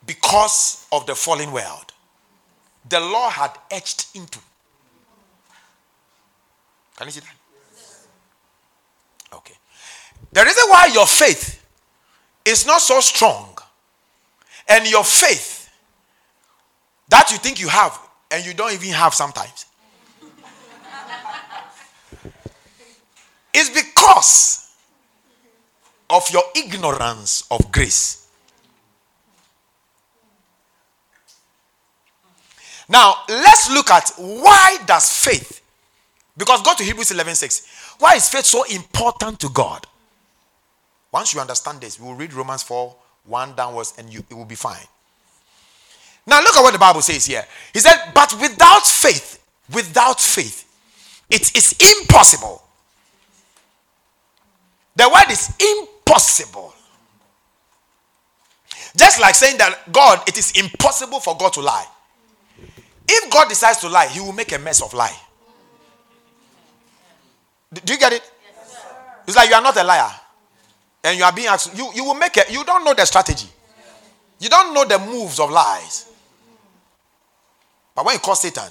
because 0.05 0.87
of 0.93 1.07
the 1.07 1.15
fallen 1.15 1.51
world. 1.51 1.95
The 2.87 3.01
law 3.01 3.31
had 3.31 3.53
etched 3.71 4.15
into. 4.15 4.39
Can 6.95 7.07
you 7.07 7.13
see 7.13 7.21
that? 7.21 7.37
Okay. 9.33 9.55
The 10.31 10.45
reason 10.45 10.65
why 10.69 10.91
your 10.93 11.07
faith 11.07 11.65
is 12.45 12.67
not 12.67 12.83
so 12.83 13.01
strong 13.01 13.57
and 14.69 14.87
your 14.91 15.05
faith 15.05 15.58
that 17.09 17.31
you 17.31 17.39
think 17.39 17.61
you 17.61 17.69
have 17.69 17.99
and 18.31 18.45
you 18.45 18.55
don't 18.55 18.73
even 18.73 18.91
have 18.91 19.15
sometimes 19.15 19.67
is 23.55 23.71
because 23.71 24.75
of 26.11 26.29
your 26.31 26.43
ignorance 26.57 27.45
of 27.51 27.71
grace. 27.73 28.29
Now, 32.89 33.17
let's 33.29 33.71
look 33.71 33.91
at 33.91 34.11
why 34.17 34.79
does 34.87 35.13
faith 35.13 35.61
because 36.39 36.63
go 36.63 36.73
to 36.75 36.85
Hebrews 36.85 37.11
11 37.11 37.35
6. 37.35 37.97
Why 37.99 38.15
is 38.15 38.29
faith 38.29 38.47
so 38.47 38.63
important 38.65 39.41
to 39.41 39.49
God? 39.51 39.87
Once 41.13 41.35
you 41.35 41.41
understand 41.41 41.81
this, 41.81 41.99
we 41.99 42.07
will 42.07 42.15
read 42.15 42.33
Romans 42.33 42.63
4 42.63 42.95
1 43.25 43.55
downwards 43.57 43.95
and 43.99 44.11
you, 44.13 44.23
it 44.31 44.35
will 44.35 44.45
be 44.45 44.55
fine. 44.55 44.87
Now, 46.29 46.41
look 46.41 46.55
at 46.57 46.63
what 46.63 46.75
the 46.75 46.79
Bible 46.79 47.01
says 47.01 47.25
here. 47.25 47.43
He 47.73 47.81
said, 47.81 47.97
But 48.15 48.35
without 48.39 48.85
faith, 48.87 49.43
without 49.73 50.21
faith, 50.21 50.67
it 51.31 51.57
is 51.57 51.75
impossible. 52.01 52.63
The 54.95 55.09
word 55.09 55.31
is 55.31 55.57
impossible. 55.59 56.75
Just 58.95 59.21
like 59.23 59.35
saying 59.35 59.57
that 59.57 59.91
God, 59.91 60.29
it 60.29 60.37
is 60.37 60.53
impossible 60.53 61.21
for 61.21 61.35
God 61.35 61.55
to 61.55 61.61
lie. 61.63 61.87
If 63.09 63.31
God 63.31 63.49
decides 63.49 63.79
to 63.79 63.89
lie, 63.89 64.09
he 64.09 64.21
will 64.21 64.33
make 64.33 64.53
a 64.53 64.59
mess 64.59 64.83
of 64.83 64.93
lie. 64.93 65.17
Do 67.73 67.93
you 67.93 67.99
get 67.99 68.13
it? 68.13 68.23
It's 69.27 69.37
like 69.37 69.49
you 69.49 69.55
are 69.55 69.63
not 69.63 69.77
a 69.79 69.85
liar. 69.85 70.11
And 71.05 71.17
you 71.17 71.25
are 71.25 71.33
being 71.33 71.49
asked, 71.49 71.77
you, 71.77 71.91
you 71.95 72.05
will 72.05 72.15
make 72.15 72.37
it, 72.37 72.51
you 72.51 72.65
don't 72.65 72.85
know 72.85 72.93
the 72.93 73.07
strategy. 73.07 73.49
You 74.41 74.51
don't 74.51 74.75
know 74.75 74.85
the 74.85 74.99
moves 74.99 75.41
of 75.41 75.51
lies. 75.51 76.08
But 77.99 78.05
when 78.05 78.15
you 78.15 78.21
call 78.21 78.37
Satan, 78.37 78.71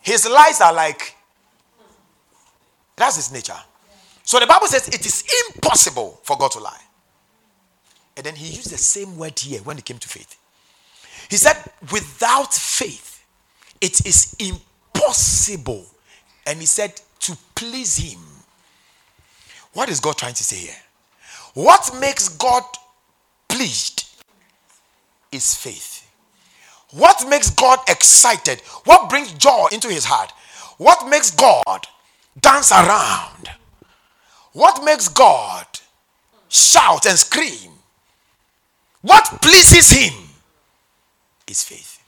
his 0.00 0.26
lies 0.26 0.62
are 0.62 0.72
like, 0.72 1.14
that's 2.96 3.16
his 3.16 3.30
nature. 3.30 3.52
So 4.22 4.40
the 4.40 4.46
Bible 4.46 4.66
says 4.68 4.88
it 4.88 5.04
is 5.04 5.24
impossible 5.50 6.20
for 6.22 6.38
God 6.38 6.52
to 6.52 6.60
lie. 6.60 6.80
And 8.16 8.24
then 8.24 8.34
he 8.34 8.46
used 8.46 8.70
the 8.70 8.78
same 8.78 9.18
word 9.18 9.38
here 9.38 9.60
when 9.60 9.76
it 9.76 9.84
came 9.84 9.98
to 9.98 10.08
faith. 10.08 10.38
He 11.28 11.36
said, 11.36 11.62
without 11.92 12.54
faith, 12.54 13.26
it 13.82 14.06
is 14.06 14.34
impossible. 14.38 15.84
And 16.46 16.60
he 16.60 16.66
said, 16.66 16.98
to 17.20 17.36
please 17.54 17.98
him. 17.98 18.20
What 19.74 19.90
is 19.90 20.00
God 20.00 20.16
trying 20.16 20.32
to 20.32 20.44
say 20.44 20.56
here? 20.56 20.82
What 21.52 21.94
makes 22.00 22.30
God 22.30 22.62
pleased 23.48 24.08
is 25.30 25.54
faith. 25.54 25.93
What 26.94 27.28
makes 27.28 27.50
God 27.50 27.80
excited? 27.88 28.60
What 28.84 29.10
brings 29.10 29.32
joy 29.32 29.66
into 29.72 29.88
his 29.88 30.04
heart? 30.04 30.32
What 30.78 31.08
makes 31.08 31.30
God 31.32 31.86
dance 32.40 32.70
around? 32.70 33.50
What 34.52 34.84
makes 34.84 35.08
God 35.08 35.66
shout 36.48 37.06
and 37.06 37.18
scream? 37.18 37.72
What 39.02 39.24
pleases 39.42 39.90
him 39.90 40.12
is 41.48 41.64
faith. 41.64 42.00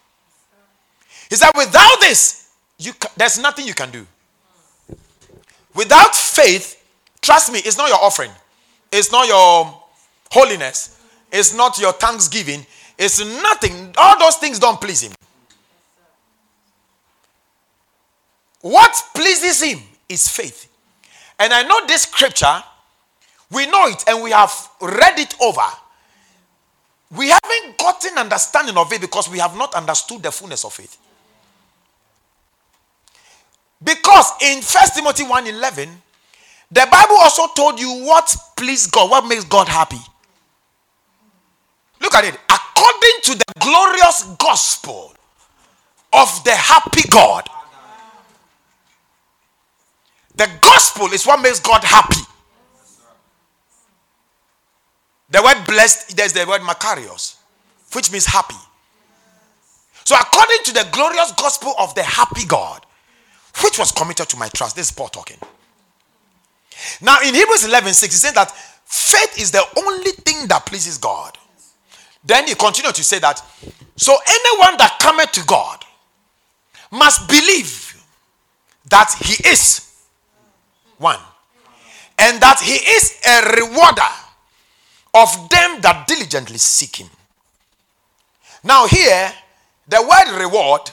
He 1.29 1.35
said, 1.35 1.51
without 1.57 2.01
this, 2.01 2.49
you 2.79 2.93
ca- 2.93 3.11
there's 3.17 3.39
nothing 3.39 3.67
you 3.67 3.75
can 3.75 3.91
do. 3.91 4.07
Without 5.75 6.15
faith, 6.15 6.83
trust 7.21 7.53
me, 7.53 7.59
it's 7.59 7.77
not 7.77 7.89
your 7.89 7.99
offering, 7.99 8.31
it's 8.93 9.11
not 9.11 9.27
your 9.27 9.83
holiness, 10.31 11.01
it's 11.33 11.55
not 11.55 11.79
your 11.79 11.93
thanksgiving, 11.93 12.65
it's 12.99 13.21
nothing. 13.43 13.95
All 13.97 14.19
those 14.19 14.37
things 14.37 14.59
don't 14.59 14.81
please 14.81 15.03
him. 15.03 15.13
What 18.61 19.01
pleases 19.15 19.63
him 19.63 19.81
is 20.09 20.29
faith. 20.29 20.69
And 21.39 21.53
I 21.53 21.63
know 21.63 21.87
this 21.87 22.03
scripture, 22.03 22.63
we 23.51 23.67
know 23.67 23.87
it 23.87 24.05
and 24.09 24.23
we 24.23 24.31
have 24.31 24.53
read 24.81 25.19
it 25.19 25.35
over. 25.41 25.67
We 27.15 27.29
haven't 27.29 27.79
gotten 27.79 28.19
understanding 28.19 28.77
of 28.77 28.93
it 28.93 29.01
because 29.01 29.29
we 29.29 29.39
have 29.39 29.57
not 29.57 29.75
understood 29.75 30.23
the 30.23 30.33
fullness 30.33 30.65
of 30.65 30.79
it. 30.81 30.97
Because 33.83 34.33
in 34.43 34.63
First 34.63 34.97
Timothy 34.97 35.25
1:11, 35.25 36.03
the 36.71 36.89
Bible 36.91 37.17
also 37.21 37.47
told 37.55 37.79
you 37.79 38.05
what 38.05 38.35
please 38.57 38.87
God, 38.89 39.11
what 39.11 39.27
makes 39.27 39.45
God 39.45 39.69
happy. 39.69 40.01
Look 42.01 42.15
at 42.15 42.25
it. 42.25 42.39
According 42.51 43.21
to 43.25 43.35
the 43.39 43.53
glorious 43.61 44.25
gospel 44.39 45.15
of 46.13 46.45
the 46.45 46.53
happy 46.53 47.09
God. 47.11 47.49
The 50.37 50.51
gospel 50.61 51.07
is 51.13 51.27
what 51.27 51.41
makes 51.41 51.61
God 51.61 51.83
happy. 51.83 52.21
The 55.31 55.43
word 55.43 55.67
blessed, 55.67 56.17
there's 56.17 56.33
the 56.33 56.47
word 56.47 56.61
Makarios, 56.61 57.37
which 57.93 58.13
means 58.13 58.27
happy. 58.27 58.55
So, 60.05 60.15
according 60.15 60.59
to 60.67 60.73
the 60.73 60.87
glorious 60.93 61.33
gospel 61.33 61.75
of 61.79 61.95
the 61.95 62.03
happy 62.03 62.47
God, 62.47 62.87
which 63.65 63.79
was 63.79 63.91
committed 63.91 64.29
to 64.29 64.37
my 64.37 64.49
trust, 64.49 64.77
this 64.77 64.87
is 64.87 64.93
Paul 64.93 65.09
talking. 65.09 65.39
Now, 67.01 67.17
in 67.25 67.35
Hebrews 67.35 67.65
11 67.65 67.93
6, 67.93 68.15
he 68.15 68.19
said 68.19 68.35
that 68.35 68.53
faith 68.85 69.41
is 69.41 69.51
the 69.51 69.65
only 69.85 70.13
thing 70.13 70.47
that 70.49 70.65
pleases 70.67 70.99
God. 70.99 71.37
Then 72.27 72.49
he 72.49 72.55
continued 72.57 72.95
to 72.97 73.05
say 73.05 73.21
that, 73.21 73.41
so 73.97 74.17
anyone 74.27 74.77
that 74.79 74.99
cometh 75.01 75.31
to 75.33 75.45
God 75.47 75.85
must 76.91 77.29
believe 77.29 78.03
that 78.91 79.15
he 79.21 79.49
is 79.49 80.05
one, 80.99 81.21
and 82.19 82.41
that 82.41 82.61
he 82.61 82.75
is 82.75 83.21
a 83.27 83.61
rewarder 83.61 84.03
of 85.15 85.49
them 85.51 85.81
that 85.83 86.07
diligently 86.09 86.59
seek 86.59 86.97
him. 86.97 87.09
Now, 88.65 88.87
here, 88.89 89.33
the 89.89 90.03
word 90.03 90.41
reward 90.41 90.91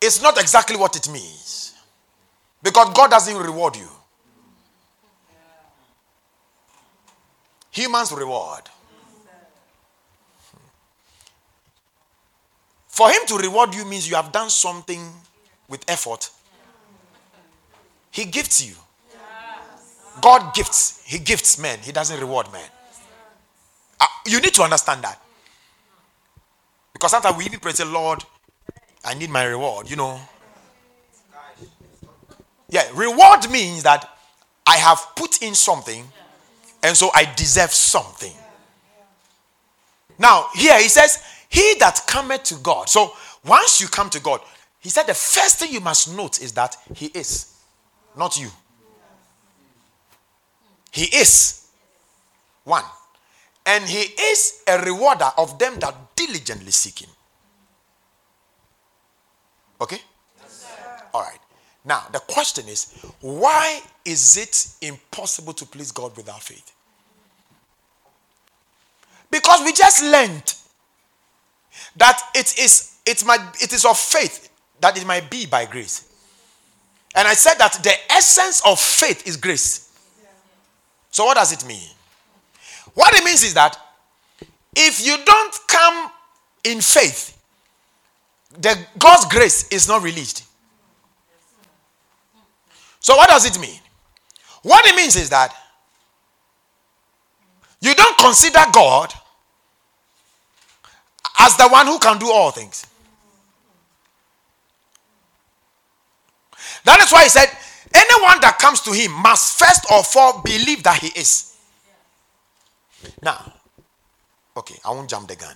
is 0.00 0.20
not 0.22 0.38
exactly 0.38 0.76
what 0.76 0.94
it 0.96 1.08
means 1.10 1.74
because 2.62 2.92
God 2.94 3.10
doesn't 3.10 3.36
reward 3.36 3.76
you. 3.76 3.88
Humans 7.70 8.12
reward. 8.12 8.68
For 13.00 13.10
him 13.10 13.22
to 13.28 13.38
reward 13.38 13.74
you 13.74 13.86
means 13.86 14.06
you 14.06 14.14
have 14.14 14.30
done 14.30 14.50
something 14.50 15.00
with 15.70 15.82
effort. 15.88 16.28
He 18.10 18.26
gifts 18.26 18.62
you. 18.62 18.74
God 20.20 20.54
gifts. 20.54 21.02
He 21.06 21.18
gifts 21.18 21.58
men. 21.58 21.78
He 21.78 21.92
doesn't 21.92 22.20
reward 22.20 22.52
men. 22.52 22.68
Uh, 23.98 24.04
you 24.26 24.38
need 24.42 24.52
to 24.52 24.62
understand 24.62 25.02
that. 25.02 25.18
Because 26.92 27.12
sometimes 27.12 27.38
we 27.38 27.46
even 27.46 27.58
pray, 27.58 27.72
say, 27.72 27.86
Lord, 27.86 28.22
I 29.02 29.14
need 29.14 29.30
my 29.30 29.44
reward, 29.44 29.88
you 29.88 29.96
know. 29.96 30.20
Yeah, 32.68 32.86
reward 32.94 33.50
means 33.50 33.82
that 33.84 34.06
I 34.66 34.76
have 34.76 35.00
put 35.16 35.40
in 35.40 35.54
something 35.54 36.04
and 36.82 36.94
so 36.94 37.08
I 37.14 37.32
deserve 37.34 37.70
something. 37.70 38.34
Now, 40.18 40.48
here 40.54 40.78
he 40.78 40.90
says, 40.90 41.24
He 41.50 41.74
that 41.80 42.00
cometh 42.06 42.44
to 42.44 42.54
God. 42.56 42.88
So 42.88 43.12
once 43.44 43.80
you 43.80 43.88
come 43.88 44.08
to 44.10 44.20
God, 44.20 44.40
he 44.80 44.88
said 44.88 45.04
the 45.04 45.14
first 45.14 45.58
thing 45.58 45.72
you 45.72 45.80
must 45.80 46.16
note 46.16 46.40
is 46.40 46.52
that 46.52 46.76
He 46.94 47.06
is, 47.06 47.54
not 48.16 48.40
you. 48.40 48.48
He 50.90 51.04
is 51.04 51.68
one. 52.64 52.84
And 53.66 53.84
He 53.84 54.00
is 54.00 54.62
a 54.66 54.80
rewarder 54.80 55.30
of 55.36 55.58
them 55.58 55.78
that 55.80 55.94
diligently 56.16 56.70
seek 56.70 57.00
Him. 57.00 57.10
Okay? 59.82 59.98
Yes, 60.40 60.66
All 61.12 61.22
right. 61.22 61.38
Now, 61.84 62.06
the 62.12 62.20
question 62.20 62.66
is 62.68 62.92
why 63.20 63.80
is 64.04 64.36
it 64.36 64.86
impossible 64.86 65.52
to 65.54 65.66
please 65.66 65.92
God 65.92 66.16
without 66.16 66.42
faith? 66.42 66.72
Because 69.30 69.62
we 69.62 69.72
just 69.72 70.02
learned 70.02 70.54
that 71.96 72.20
it 72.34 72.58
is 72.58 72.98
it 73.06 73.24
might 73.24 73.40
it 73.60 73.72
is 73.72 73.84
of 73.84 73.98
faith 73.98 74.50
that 74.80 74.96
it 74.96 75.06
might 75.06 75.30
be 75.30 75.46
by 75.46 75.64
grace. 75.64 76.06
And 77.14 77.26
I 77.26 77.34
said 77.34 77.54
that 77.54 77.80
the 77.82 77.92
essence 78.12 78.62
of 78.64 78.78
faith 78.78 79.26
is 79.26 79.36
grace. 79.36 79.88
So 81.10 81.24
what 81.24 81.36
does 81.36 81.52
it 81.52 81.66
mean? 81.66 81.88
What 82.94 83.14
it 83.14 83.24
means 83.24 83.42
is 83.42 83.54
that 83.54 83.76
if 84.74 85.04
you 85.04 85.16
don't 85.24 85.58
come 85.66 86.10
in 86.64 86.80
faith, 86.80 87.36
the 88.60 88.78
God's 88.98 89.26
grace 89.26 89.68
is 89.68 89.88
not 89.88 90.02
released. 90.02 90.44
So 93.00 93.16
what 93.16 93.28
does 93.28 93.46
it 93.46 93.60
mean? 93.60 93.80
What 94.62 94.86
it 94.86 94.94
means 94.94 95.16
is 95.16 95.30
that 95.30 95.54
you 97.80 97.94
don't 97.94 98.18
consider 98.18 98.60
God 98.72 99.12
as 101.40 101.56
the 101.56 101.68
one 101.68 101.86
who 101.86 101.98
can 101.98 102.18
do 102.18 102.30
all 102.30 102.50
things. 102.50 102.86
That 106.84 107.00
is 107.00 107.10
why 107.10 107.24
he 107.24 107.28
said, 107.28 107.48
anyone 107.92 108.40
that 108.42 108.58
comes 108.58 108.80
to 108.82 108.92
him 108.92 109.12
must 109.12 109.58
first 109.58 109.86
of 109.90 110.06
all 110.16 110.42
believe 110.42 110.82
that 110.82 110.98
he 110.98 111.08
is. 111.18 111.56
Now, 113.22 113.52
okay, 114.56 114.76
I 114.84 114.90
won't 114.90 115.08
jump 115.08 115.28
the 115.28 115.36
gun. 115.36 115.54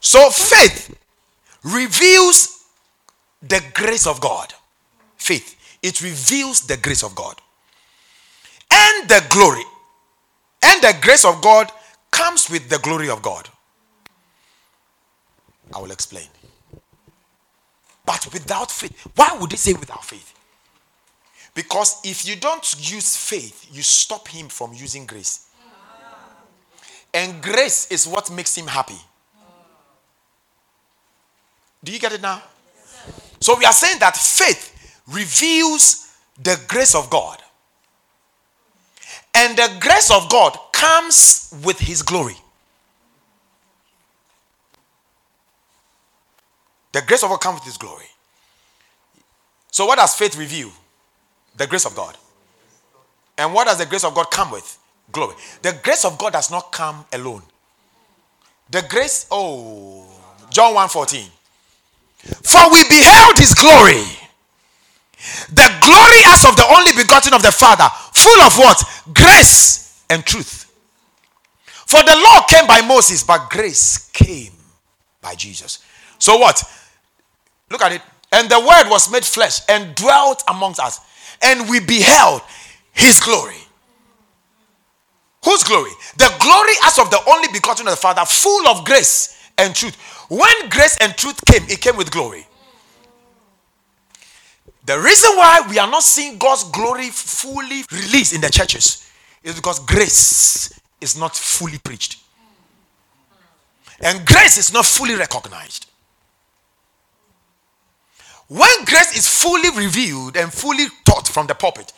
So 0.00 0.30
faith 0.30 0.96
reveals 1.62 2.64
the 3.42 3.62
grace 3.74 4.06
of 4.06 4.20
God. 4.20 4.52
Faith. 5.16 5.54
it 5.82 6.00
reveals 6.00 6.62
the 6.62 6.76
grace 6.76 7.02
of 7.02 7.14
God. 7.14 7.40
And 8.70 9.08
the 9.08 9.24
glory. 9.28 9.64
And 10.62 10.82
the 10.82 10.96
grace 11.02 11.24
of 11.24 11.42
God 11.42 11.70
comes 12.10 12.48
with 12.48 12.68
the 12.68 12.78
glory 12.78 13.10
of 13.10 13.22
God. 13.22 13.48
I 15.74 15.80
will 15.80 15.90
explain. 15.90 16.28
But 18.04 18.28
without 18.32 18.70
faith, 18.70 19.08
why 19.16 19.36
would 19.40 19.50
he 19.50 19.58
say 19.58 19.72
without 19.72 20.04
faith? 20.04 20.32
Because 21.54 22.00
if 22.04 22.28
you 22.28 22.36
don't 22.36 22.74
use 22.78 23.16
faith, 23.16 23.68
you 23.72 23.82
stop 23.82 24.28
him 24.28 24.48
from 24.48 24.72
using 24.74 25.06
grace. 25.06 25.48
And 27.12 27.42
grace 27.42 27.90
is 27.90 28.06
what 28.06 28.30
makes 28.30 28.54
him 28.56 28.66
happy. 28.66 29.00
Do 31.82 31.92
you 31.92 31.98
get 31.98 32.12
it 32.12 32.20
now? 32.20 32.42
So 33.40 33.56
we 33.56 33.64
are 33.64 33.72
saying 33.72 33.98
that 34.00 34.16
faith 34.16 35.00
reveals 35.08 36.14
the 36.42 36.60
grace 36.68 36.94
of 36.94 37.08
God. 37.10 37.38
And 39.34 39.56
the 39.56 39.78
grace 39.80 40.10
of 40.10 40.28
God 40.28 40.58
comes 40.72 41.54
with 41.64 41.78
his 41.78 42.02
glory. 42.02 42.36
The 46.96 47.02
grace 47.02 47.22
of 47.22 47.28
God 47.28 47.42
comes 47.42 47.56
with 47.56 47.64
his 47.64 47.76
glory. 47.76 48.06
So, 49.70 49.84
what 49.84 49.98
does 49.98 50.14
faith 50.14 50.34
reveal? 50.38 50.70
The 51.54 51.66
grace 51.66 51.84
of 51.84 51.94
God. 51.94 52.16
And 53.36 53.52
what 53.52 53.66
does 53.66 53.76
the 53.76 53.84
grace 53.84 54.02
of 54.02 54.14
God 54.14 54.30
come 54.30 54.50
with? 54.50 54.78
Glory. 55.12 55.34
The 55.60 55.78
grace 55.82 56.06
of 56.06 56.16
God 56.16 56.32
does 56.32 56.50
not 56.50 56.72
come 56.72 57.04
alone. 57.12 57.42
The 58.70 58.82
grace, 58.88 59.26
oh, 59.30 60.06
John 60.48 60.72
1 60.72 60.88
14. 60.88 61.28
For 62.42 62.72
we 62.72 62.88
beheld 62.88 63.36
his 63.36 63.52
glory. 63.52 64.00
The 65.52 65.68
glory 65.82 66.22
as 66.28 66.46
of 66.46 66.56
the 66.56 66.64
only 66.78 66.92
begotten 66.96 67.34
of 67.34 67.42
the 67.42 67.52
Father, 67.52 67.90
full 68.14 68.40
of 68.40 68.56
what? 68.56 68.82
Grace 69.12 70.02
and 70.08 70.24
truth. 70.24 70.72
For 71.64 72.02
the 72.02 72.16
law 72.16 72.46
came 72.48 72.66
by 72.66 72.80
Moses, 72.80 73.22
but 73.22 73.50
grace 73.50 74.08
came 74.14 74.54
by 75.20 75.34
Jesus. 75.34 75.84
So 76.18 76.38
what? 76.38 76.64
Look 77.70 77.82
at 77.82 77.92
it. 77.92 78.02
And 78.32 78.48
the 78.50 78.58
word 78.58 78.90
was 78.90 79.10
made 79.10 79.24
flesh 79.24 79.60
and 79.68 79.94
dwelt 79.94 80.42
amongst 80.48 80.80
us. 80.80 81.00
And 81.42 81.68
we 81.68 81.80
beheld 81.80 82.42
his 82.92 83.20
glory. 83.20 83.56
Whose 85.44 85.62
glory? 85.62 85.90
The 86.16 86.32
glory 86.40 86.72
as 86.84 86.98
of 86.98 87.10
the 87.10 87.20
only 87.28 87.48
begotten 87.52 87.86
of 87.86 87.92
the 87.92 87.96
Father, 87.96 88.24
full 88.24 88.66
of 88.68 88.84
grace 88.84 89.50
and 89.58 89.74
truth. 89.74 89.94
When 90.28 90.68
grace 90.68 90.96
and 91.00 91.16
truth 91.16 91.40
came, 91.44 91.62
it 91.68 91.80
came 91.80 91.96
with 91.96 92.10
glory. 92.10 92.46
The 94.86 94.98
reason 94.98 95.30
why 95.36 95.66
we 95.68 95.78
are 95.78 95.90
not 95.90 96.02
seeing 96.02 96.38
God's 96.38 96.64
glory 96.64 97.10
fully 97.10 97.82
released 97.92 98.34
in 98.34 98.40
the 98.40 98.50
churches 98.50 99.10
is 99.42 99.54
because 99.54 99.80
grace 99.80 100.80
is 101.00 101.18
not 101.18 101.34
fully 101.34 101.78
preached. 101.78 102.18
And 104.00 104.24
grace 104.26 104.58
is 104.58 104.72
not 104.72 104.84
fully 104.84 105.14
recognized. 105.14 105.86
When 108.48 108.84
grace 108.84 109.16
is 109.16 109.26
fully 109.26 109.70
revealed 109.70 110.36
and 110.36 110.52
fully 110.52 110.86
taught 111.04 111.26
from 111.26 111.46
the 111.46 111.54
pulpit, 111.54 111.92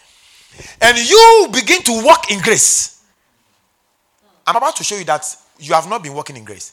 and 0.81 0.99
you 0.99 1.49
begin 1.53 1.83
to 1.83 2.03
walk 2.05 2.31
in 2.31 2.41
grace, 2.41 3.03
I'm 4.47 4.57
about 4.57 4.77
to 4.77 4.85
show 4.85 4.97
you 4.97 5.05
that 5.05 5.27
you 5.59 5.75
have 5.75 5.89
not 5.89 6.03
been 6.03 6.15
walking 6.15 6.37
in 6.37 6.45
grace. 6.45 6.73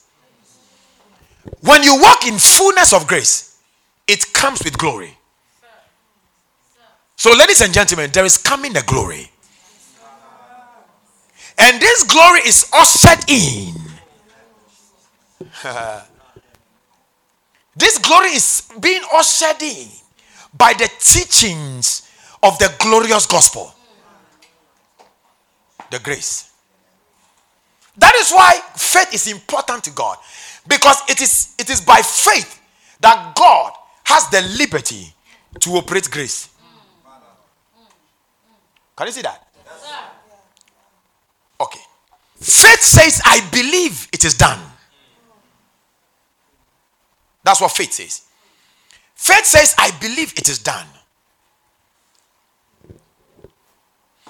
When 1.61 1.83
you 1.83 1.99
walk 2.01 2.25
in 2.25 2.37
fullness 2.37 2.93
of 2.93 3.05
grace, 3.05 3.59
it 4.07 4.31
comes 4.33 4.63
with 4.63 4.77
glory. 4.77 5.17
So, 7.17 7.31
ladies 7.37 7.61
and 7.61 7.73
gentlemen, 7.73 8.11
there 8.11 8.25
is 8.25 8.37
coming 8.37 8.75
a 8.77 8.81
glory. 8.81 9.29
And 11.57 11.81
this 11.81 12.03
glory 12.03 12.39
is 12.39 12.69
ushered 12.73 13.29
in. 13.29 13.73
this 17.75 17.97
glory 17.97 18.29
is 18.29 18.69
being 18.79 19.01
ushered 19.13 19.61
in 19.61 19.87
by 20.57 20.73
the 20.73 20.89
teachings 20.99 22.09
of 22.41 22.57
the 22.59 22.73
glorious 22.79 23.25
gospel. 23.25 23.73
The 25.91 25.99
grace. 25.99 26.51
That 27.97 28.15
is 28.15 28.31
why 28.31 28.59
faith 28.75 29.13
is 29.13 29.27
important 29.27 29.83
to 29.85 29.91
God. 29.91 30.17
Because 30.67 30.97
it 31.09 31.21
is, 31.21 31.53
it 31.59 31.69
is 31.69 31.81
by 31.81 32.01
faith 32.01 32.61
that 33.01 33.33
God 33.35 33.73
has 34.03 34.29
the 34.29 34.41
liberty 34.57 35.13
to 35.59 35.71
operate 35.71 36.09
grace. 36.09 36.49
Can 38.95 39.07
you 39.07 39.13
see 39.13 39.21
that? 39.21 39.47
Okay. 41.59 41.79
Faith 42.39 42.81
says, 42.81 43.21
I 43.25 43.47
believe 43.51 44.07
it 44.11 44.25
is 44.25 44.37
done. 44.37 44.59
That's 47.45 47.61
what 47.61 47.71
faith 47.71 47.93
says. 47.93 48.23
Faith 49.13 49.45
says, 49.45 49.75
I 49.77 49.91
believe 50.01 50.33
it 50.35 50.49
is 50.49 50.59
done. 50.59 50.87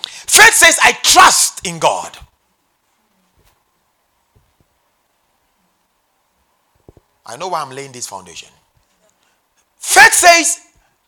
Faith 0.04 0.54
says, 0.54 0.78
I 0.84 0.92
trust 1.02 1.66
in 1.66 1.80
God. 1.80 2.18
I 7.26 7.38
know 7.38 7.48
why 7.48 7.62
I'm 7.62 7.72
laying 7.72 7.94
this 7.94 8.06
foundation. 8.06 8.50
Faith 9.80 10.14
says, 10.14 10.60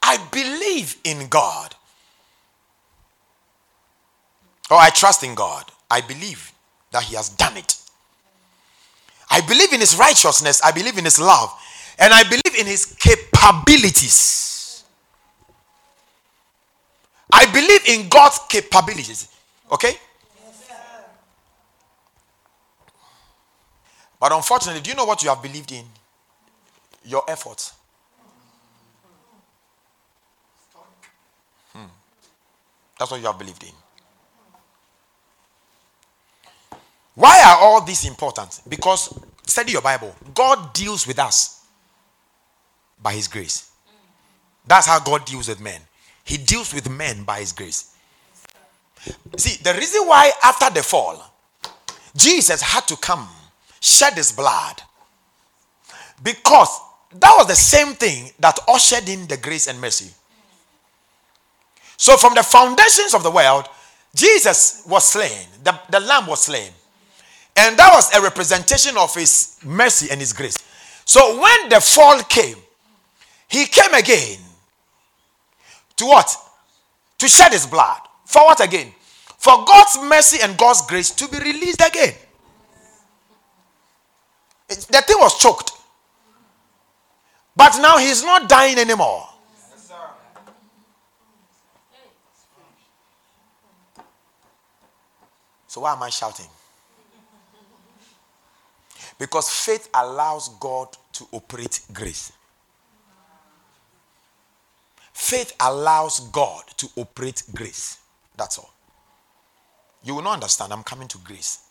I 0.02 0.18
believe 0.32 0.96
in 1.04 1.28
God. 1.28 1.76
Or 4.72 4.78
I 4.78 4.90
trust 4.90 5.24
in 5.24 5.36
God. 5.36 5.66
I 5.92 6.02
believe 6.02 6.54
that 6.92 7.04
He 7.04 7.16
has 7.16 7.30
done 7.30 7.58
it. 7.58 7.76
I 9.30 9.42
believe 9.42 9.74
in 9.74 9.82
His 9.82 9.98
righteousness. 9.98 10.62
I 10.64 10.72
believe 10.72 10.98
in 10.98 11.04
His 11.04 11.20
love. 11.20 11.54
And 12.00 12.14
I 12.14 12.24
believe 12.24 12.60
in 12.60 12.66
His 12.68 12.86
capabilities. 12.86 14.84
I 17.32 17.46
believe 17.52 17.82
in 17.88 18.10
God's 18.10 18.40
capabilities. 18.50 19.30
Okay? 19.72 19.94
But 24.20 24.32
unfortunately, 24.32 24.82
do 24.82 24.90
you 24.90 24.96
know 24.96 25.06
what 25.06 25.22
you 25.22 25.30
have 25.30 25.44
believed 25.44 25.72
in? 25.72 25.86
your 27.08 27.24
efforts. 27.28 27.74
Hmm. 31.74 31.86
That's 33.00 33.12
what 33.12 33.20
you 33.20 33.28
have 33.28 33.40
believed 33.40 33.64
in. 33.64 33.72
Why 37.16 37.42
are 37.48 37.58
all 37.62 37.82
these 37.84 38.06
important? 38.06 38.62
Because 38.68 39.18
study 39.46 39.72
your 39.72 39.82
Bible. 39.82 40.14
God 40.36 40.74
deals 40.74 41.08
with 41.08 41.18
us 41.18 41.57
by 43.02 43.14
His 43.14 43.28
grace. 43.28 43.72
That's 44.66 44.88
how 44.88 45.00
God 45.00 45.26
deals 45.26 45.48
with 45.48 45.62
men. 45.62 45.82
He 46.24 46.38
deals 46.38 46.74
with 46.74 46.90
men 46.90 47.24
by 47.24 47.40
His 47.40 47.54
grace. 47.54 47.96
See, 49.38 49.62
the 49.64 49.74
reason 49.74 50.02
why 50.08 50.32
after 50.44 50.70
the 50.70 50.84
fall, 50.84 51.34
Jesus 52.16 52.62
had 52.62 52.88
to 52.88 52.96
come, 52.98 53.28
shed 53.80 54.14
His 54.14 54.32
blood, 54.32 54.82
because 56.24 56.82
that 57.20 57.34
was 57.38 57.48
the 57.48 57.56
same 57.56 57.94
thing 57.94 58.32
that 58.40 58.60
ushered 58.68 59.08
in 59.08 59.28
the 59.28 59.38
grace 59.38 59.68
and 59.68 59.80
mercy. 59.80 60.12
So, 61.96 62.16
from 62.18 62.36
the 62.36 62.44
foundations 62.44 63.14
of 63.14 63.24
the 63.24 63.32
world, 63.32 63.68
Jesus 64.14 64.84
was 64.88 65.06
slain, 65.06 65.48
the, 65.64 65.80
the 65.90 66.00
lamb 66.00 66.28
was 66.28 66.44
slain. 66.44 66.72
And 67.56 67.78
that 67.78 67.92
was 67.92 68.14
a 68.16 68.22
representation 68.22 68.96
of 68.98 69.14
his 69.16 69.58
mercy 69.66 70.10
and 70.12 70.20
his 70.20 70.32
grace. 70.32 70.58
So, 71.06 71.42
when 71.42 71.70
the 71.70 71.82
fall 71.82 72.20
came, 72.24 72.58
he 73.48 73.66
came 73.66 73.94
again 73.94 74.40
to 75.96 76.06
what? 76.06 76.36
To 77.18 77.28
shed 77.28 77.52
his 77.52 77.66
blood. 77.66 78.00
For 78.26 78.44
what 78.44 78.64
again? 78.64 78.92
For 79.38 79.66
God's 79.66 80.00
mercy 80.04 80.40
and 80.44 80.58
God's 80.58 80.82
grace 80.86 81.12
to 81.12 81.28
be 81.28 81.38
released 81.40 81.82
again. 81.82 82.14
the 84.68 85.04
thing 85.06 85.18
was 85.20 85.40
choked. 85.40 85.72
But 87.56 87.78
now 87.82 87.98
he's 87.98 88.24
not 88.24 88.48
dying 88.48 88.78
anymore. 88.78 89.28
so 95.68 95.82
why 95.82 95.94
am 95.94 96.04
I 96.04 96.10
shouting? 96.10 96.48
Because 99.20 99.50
faith 99.50 99.90
allows 99.94 100.50
God 100.60 100.96
to 101.14 101.28
operate 101.32 101.82
grace. 101.94 102.32
Faith 105.18 105.56
allows 105.60 106.20
God 106.30 106.64
to 106.78 106.88
operate 106.96 107.42
grace. 107.56 107.98
That's 108.38 108.60
all. 108.60 108.72
You 110.04 110.14
will 110.14 110.22
not 110.22 110.36
understand. 110.36 110.72
I'm 110.72 110.84
coming 110.84 111.08
to 111.08 111.18
grace. 111.18 111.64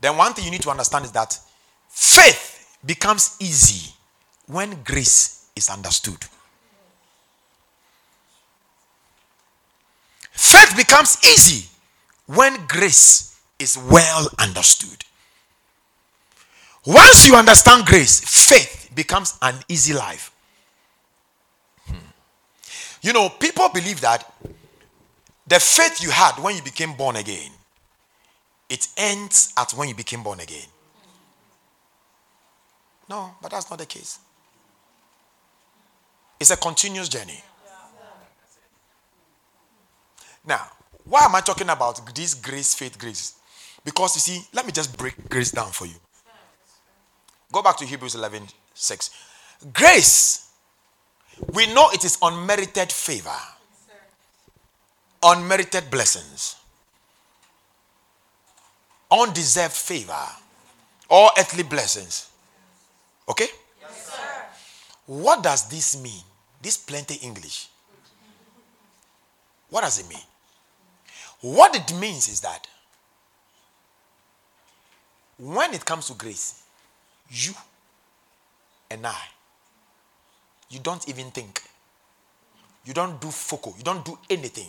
Then, 0.00 0.16
one 0.16 0.32
thing 0.32 0.46
you 0.46 0.50
need 0.50 0.62
to 0.62 0.70
understand 0.70 1.04
is 1.04 1.12
that 1.12 1.38
Faith 1.90 2.78
becomes 2.86 3.36
easy 3.38 3.92
when 4.46 4.82
grace 4.82 5.50
is 5.54 5.68
understood. 5.68 6.24
Faith 10.30 10.74
becomes 10.74 11.18
easy 11.22 11.68
when 12.26 12.66
grace 12.66 13.38
is 13.58 13.76
well 13.90 14.26
understood. 14.38 15.04
Once 16.86 17.28
you 17.28 17.36
understand 17.36 17.84
grace, 17.84 18.48
faith 18.48 18.81
becomes 18.94 19.38
an 19.42 19.54
easy 19.68 19.94
life. 19.94 20.32
Hmm. 21.86 21.96
You 23.02 23.12
know, 23.12 23.28
people 23.28 23.68
believe 23.68 24.00
that 24.00 24.30
the 25.46 25.58
faith 25.60 26.02
you 26.02 26.10
had 26.10 26.32
when 26.42 26.56
you 26.56 26.62
became 26.62 26.94
born 26.94 27.16
again, 27.16 27.50
it 28.68 28.88
ends 28.96 29.52
at 29.58 29.72
when 29.72 29.88
you 29.88 29.94
became 29.94 30.22
born 30.22 30.40
again. 30.40 30.66
No, 33.08 33.34
but 33.42 33.50
that's 33.50 33.68
not 33.68 33.78
the 33.78 33.86
case. 33.86 34.18
It's 36.40 36.50
a 36.50 36.56
continuous 36.56 37.08
journey. 37.08 37.42
Now, 40.44 40.66
why 41.04 41.24
am 41.24 41.34
I 41.34 41.40
talking 41.40 41.68
about 41.68 42.14
this 42.14 42.34
grace, 42.34 42.74
faith, 42.74 42.98
grace? 42.98 43.34
Because 43.84 44.14
you 44.16 44.20
see, 44.20 44.46
let 44.52 44.64
me 44.64 44.72
just 44.72 44.96
break 44.96 45.28
grace 45.28 45.50
down 45.50 45.70
for 45.70 45.86
you. 45.86 45.94
Go 47.52 47.62
back 47.62 47.76
to 47.78 47.84
Hebrews 47.84 48.14
11 48.14 48.46
6. 48.74 49.10
Grace, 49.72 50.50
we 51.52 51.72
know 51.72 51.90
it 51.92 52.04
is 52.04 52.18
unmerited 52.22 52.90
favor, 52.90 53.30
unmerited 55.22 55.90
blessings, 55.90 56.56
undeserved 59.10 59.74
favor, 59.74 60.26
or 61.08 61.30
earthly 61.38 61.62
blessings. 61.62 62.30
Okay? 63.28 63.48
Yes. 63.80 64.10
What 65.06 65.42
does 65.42 65.68
this 65.68 66.02
mean? 66.02 66.22
This 66.60 66.76
plenty 66.76 67.14
English. 67.26 67.68
What 69.68 69.82
does 69.82 69.98
it 70.00 70.08
mean? 70.08 70.18
What 71.40 71.74
it 71.74 71.98
means 71.98 72.28
is 72.28 72.40
that 72.40 72.66
when 75.38 75.74
it 75.74 75.84
comes 75.84 76.06
to 76.06 76.14
grace, 76.14 76.62
you 77.30 77.52
and 78.92 79.06
I, 79.06 79.16
you 80.68 80.78
don't 80.78 81.08
even 81.08 81.30
think. 81.30 81.62
You 82.84 82.92
don't 82.92 83.20
do 83.20 83.30
focal. 83.30 83.74
You 83.78 83.84
don't 83.84 84.04
do 84.04 84.18
anything. 84.28 84.68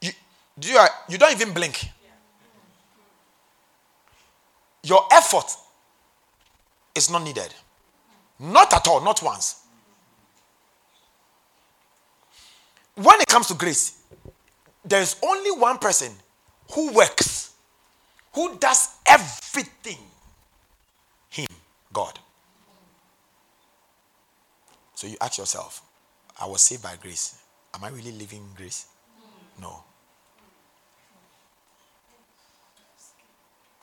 You, 0.00 0.10
you, 0.62 0.78
you 1.08 1.18
don't 1.18 1.32
even 1.32 1.52
blink. 1.52 1.90
Your 4.82 5.04
effort 5.12 5.54
is 6.94 7.10
not 7.10 7.22
needed. 7.22 7.52
Not 8.38 8.72
at 8.72 8.86
all, 8.88 9.02
not 9.02 9.22
once. 9.22 9.62
When 12.94 13.20
it 13.20 13.26
comes 13.26 13.48
to 13.48 13.54
grace, 13.54 13.98
there 14.84 15.02
is 15.02 15.16
only 15.22 15.50
one 15.50 15.78
person 15.78 16.12
who 16.72 16.92
works, 16.92 17.52
who 18.32 18.56
does 18.58 18.88
everything. 19.06 19.98
God. 21.92 22.18
So 24.94 25.06
you 25.06 25.16
ask 25.20 25.38
yourself, 25.38 25.82
I 26.40 26.46
was 26.46 26.62
saved 26.62 26.82
by 26.82 26.94
grace. 27.00 27.38
Am 27.74 27.84
I 27.84 27.88
really 27.90 28.12
living 28.12 28.38
in 28.38 28.54
grace? 28.56 28.86
No. 29.60 29.82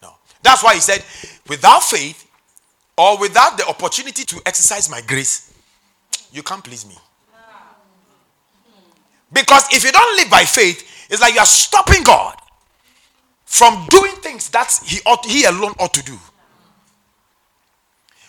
No. 0.01 0.13
That's 0.41 0.63
why 0.63 0.73
he 0.73 0.79
said, 0.79 1.03
without 1.47 1.83
faith 1.83 2.29
or 2.97 3.17
without 3.17 3.57
the 3.57 3.65
opportunity 3.67 4.23
to 4.25 4.41
exercise 4.45 4.89
my 4.89 5.01
grace, 5.01 5.53
you 6.31 6.43
can't 6.43 6.63
please 6.63 6.85
me. 6.87 6.95
Because 9.31 9.67
if 9.71 9.83
you 9.83 9.91
don't 9.91 10.17
live 10.17 10.29
by 10.29 10.43
faith, 10.43 11.07
it's 11.09 11.21
like 11.21 11.33
you 11.33 11.39
are 11.39 11.45
stopping 11.45 12.03
God 12.03 12.35
from 13.45 13.85
doing 13.89 14.13
things 14.15 14.49
that 14.49 14.79
he 14.85 14.99
ought 15.05 15.25
he 15.25 15.45
alone 15.45 15.73
ought 15.79 15.93
to 15.93 16.03
do. 16.03 16.17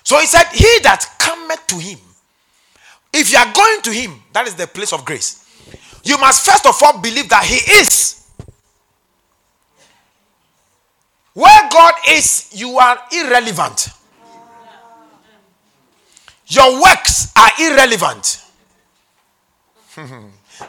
So 0.06 0.20
he 0.20 0.26
said, 0.26 0.44
He 0.52 0.78
that 0.84 1.04
cometh 1.18 1.66
to 1.66 1.78
him, 1.78 1.98
if 3.12 3.32
you 3.32 3.38
are 3.38 3.52
going 3.52 3.82
to 3.82 3.90
him, 3.90 4.22
that 4.32 4.46
is 4.46 4.54
the 4.54 4.68
place 4.68 4.92
of 4.92 5.04
grace. 5.04 5.42
You 6.04 6.16
must 6.18 6.46
first 6.46 6.64
of 6.64 6.80
all 6.80 7.00
believe 7.00 7.28
that 7.28 7.42
he 7.42 7.56
is. 7.56 8.30
Where 11.34 11.68
God 11.72 11.94
is, 12.08 12.52
you 12.54 12.78
are 12.78 13.00
irrelevant. 13.10 13.88
Your 16.46 16.80
works 16.80 17.32
are 17.36 17.50
irrelevant. 17.60 18.44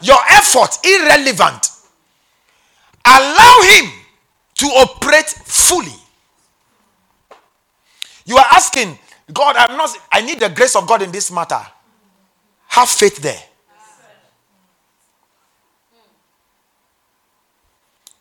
Your 0.02 0.18
effort 0.32 0.80
irrelevant. 0.84 1.70
Allow 3.06 3.62
him 3.76 3.92
to 4.56 4.66
operate 4.66 5.28
fully. 5.28 5.94
You 8.26 8.38
are 8.38 8.46
asking, 8.52 8.98
God, 9.32 9.56
I'm 9.58 9.78
not 9.78 9.90
I 10.12 10.22
need 10.22 10.40
the 10.40 10.50
grace 10.50 10.76
of 10.76 10.88
God 10.88 11.02
in 11.02 11.12
this 11.12 11.32
matter. 11.32 11.62
Have 12.68 12.90
faith 12.90 13.18
there. 13.18 13.42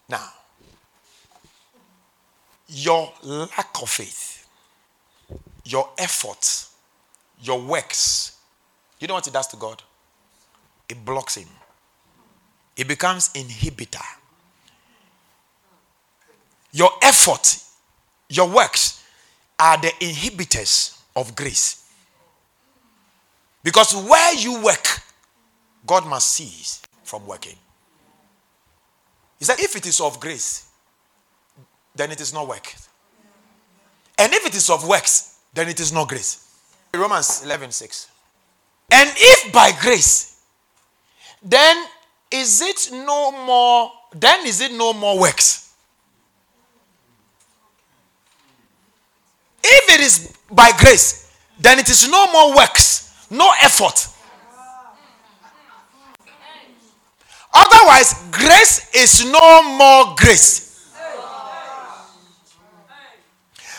Now, 0.08 0.28
your 2.68 3.12
lack 3.22 3.70
of 3.82 3.88
faith, 3.90 4.48
your 5.64 5.90
efforts, 5.98 6.74
your 7.42 7.60
works, 7.60 8.38
you 9.00 9.08
know 9.08 9.14
what 9.14 9.26
it 9.26 9.32
does 9.32 9.48
to 9.48 9.56
God? 9.56 9.82
It 10.88 11.04
blocks 11.04 11.36
him. 11.36 11.48
It 12.76 12.86
becomes 12.88 13.30
inhibitor. 13.30 14.04
Your 16.72 16.90
effort, 17.02 17.58
your 18.28 18.48
works 18.48 19.04
are 19.58 19.78
the 19.78 19.88
inhibitors 20.00 20.95
of 21.16 21.34
grace. 21.34 21.84
Because 23.64 23.96
where 23.96 24.34
you 24.34 24.62
work, 24.62 25.02
God 25.84 26.06
must 26.06 26.28
cease 26.28 26.82
from 27.02 27.26
working. 27.26 27.56
He 29.38 29.44
said, 29.44 29.58
if 29.58 29.74
it 29.74 29.86
is 29.86 30.00
of 30.00 30.20
grace, 30.20 30.68
then 31.94 32.12
it 32.12 32.20
is 32.20 32.32
not 32.32 32.46
work. 32.46 32.74
And 34.18 34.32
if 34.32 34.46
it 34.46 34.54
is 34.54 34.70
of 34.70 34.86
works, 34.86 35.38
then 35.52 35.68
it 35.68 35.80
is 35.80 35.92
not 35.92 36.08
grace. 36.08 36.42
Romans 36.94 37.42
11 37.44 37.72
6. 37.72 38.08
And 38.90 39.10
if 39.14 39.52
by 39.52 39.72
grace, 39.80 40.40
then 41.42 41.86
is 42.30 42.62
it 42.62 42.90
no 42.92 43.32
more, 43.32 43.90
then 44.14 44.46
is 44.46 44.60
it 44.60 44.72
no 44.72 44.92
more 44.92 45.18
works? 45.18 45.65
If 49.68 49.94
it 49.94 50.00
is 50.00 50.32
by 50.50 50.70
grace, 50.78 51.32
then 51.58 51.78
it 51.80 51.88
is 51.90 52.08
no 52.08 52.30
more 52.30 52.54
works, 52.56 53.26
no 53.30 53.50
effort. 53.62 54.06
Otherwise, 57.52 58.14
grace 58.30 58.90
is 58.94 59.24
no 59.24 59.62
more 59.76 60.14
grace. 60.16 60.94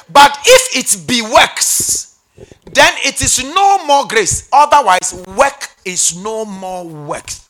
But 0.09 0.37
if 0.45 0.75
it 0.75 1.07
be 1.07 1.21
works, 1.21 2.19
then 2.65 2.93
it 3.05 3.21
is 3.21 3.43
no 3.43 3.85
more 3.85 4.07
grace. 4.07 4.49
Otherwise, 4.51 5.23
work 5.37 5.69
is 5.85 6.15
no 6.17 6.43
more 6.43 6.85
works. 6.85 7.47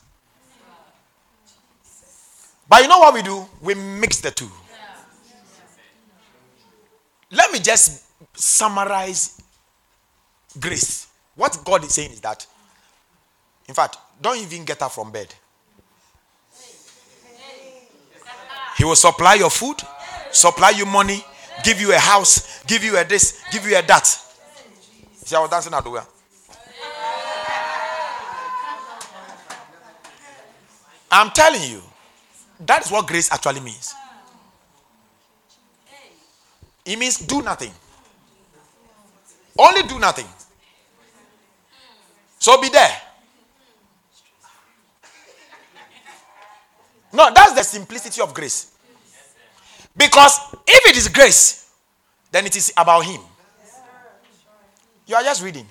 But 2.70 2.82
you 2.82 2.88
know 2.88 3.00
what 3.00 3.14
we 3.14 3.22
do? 3.22 3.46
We 3.62 3.74
mix 3.74 4.20
the 4.22 4.32
two. 4.32 4.50
Let 7.32 7.52
me 7.52 7.60
just 7.60 8.07
summarize 8.38 9.42
grace. 10.60 11.08
What 11.36 11.58
God 11.66 11.84
is 11.84 11.94
saying 11.94 12.12
is 12.12 12.22
that, 12.22 12.46
in 13.68 13.74
fact, 13.76 13.98
don't 14.22 14.38
even 14.38 14.66
get 14.66 14.82
up 14.82 14.92
from 14.92 15.12
bed. 15.12 15.34
He 18.78 18.86
will 18.86 18.96
supply 18.96 19.34
your 19.36 19.50
food, 19.50 19.78
supply 20.32 20.70
you 20.70 20.86
money, 20.86 21.24
give 21.64 21.82
you 21.82 21.94
a 21.94 21.98
house, 21.98 22.64
give 22.66 22.84
you 22.84 22.98
a 22.98 23.04
this, 23.04 23.44
give 23.52 23.66
you 23.68 23.78
a 23.78 23.82
that. 23.82 24.06
See, 24.06 25.36
I 25.36 25.40
was 25.40 25.50
dancing 25.50 25.74
out 25.74 25.84
the 25.84 25.90
way. 25.90 26.02
I'm 31.10 31.32
telling 31.32 31.64
you, 31.64 31.82
that 32.60 32.86
is 32.86 32.92
what 32.92 33.08
grace 33.08 33.32
actually 33.32 33.62
means. 33.62 33.94
It 36.86 36.98
means 37.00 37.18
do 37.18 37.42
nothing. 37.42 37.72
Only 39.58 39.84
do 39.84 40.00
nothing. 40.00 40.28
So 42.40 42.62
be 42.62 42.70
there. 42.70 43.02
No, 47.14 47.32
that's 47.34 47.54
the 47.54 47.64
simplicity 47.64 48.22
of 48.22 48.34
grace. 48.34 48.74
Because 49.96 50.40
if 50.68 50.90
it 50.90 50.98
is 50.98 51.08
grace, 51.08 51.72
then 52.32 52.46
it 52.46 52.56
is 52.56 52.72
about 52.78 53.06
Him. 53.06 53.22
You 55.08 55.16
are 55.16 55.24
just 55.24 55.44
reading. 55.44 55.66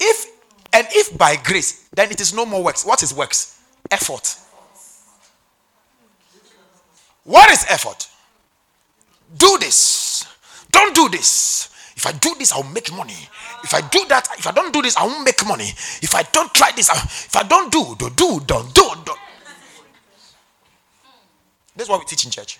if 0.00 0.26
and 0.72 0.86
if 0.90 1.16
by 1.18 1.36
grace, 1.36 1.88
then 1.94 2.10
it 2.10 2.20
is 2.20 2.32
no 2.32 2.46
more 2.46 2.62
works. 2.62 2.84
What 2.84 3.02
is 3.02 3.12
works? 3.12 3.60
Effort. 3.90 4.36
What 7.24 7.50
is 7.50 7.66
effort? 7.68 8.08
Do 9.36 9.58
this. 9.58 10.26
Don't 10.70 10.94
do 10.94 11.08
this. 11.08 11.69
If 12.00 12.06
I 12.06 12.12
do 12.12 12.34
this, 12.38 12.50
I'll 12.50 12.62
make 12.62 12.90
money. 12.94 13.28
If 13.62 13.74
I 13.74 13.82
do 13.82 14.06
that, 14.08 14.26
if 14.38 14.46
I 14.46 14.52
don't 14.52 14.72
do 14.72 14.80
this, 14.80 14.96
I 14.96 15.04
won't 15.04 15.22
make 15.22 15.46
money. 15.46 15.66
If 16.00 16.14
I 16.14 16.22
don't 16.32 16.50
try 16.54 16.70
this, 16.74 16.88
I, 16.88 16.94
if 16.94 17.36
I 17.36 17.42
don't 17.42 17.70
do, 17.70 17.94
do, 17.98 18.08
do, 18.08 18.40
don't 18.46 18.74
do, 18.74 18.90
do. 19.04 19.12
This 21.76 21.84
is 21.84 21.90
what 21.90 22.00
we 22.00 22.06
teach 22.06 22.24
in 22.24 22.30
church. 22.30 22.58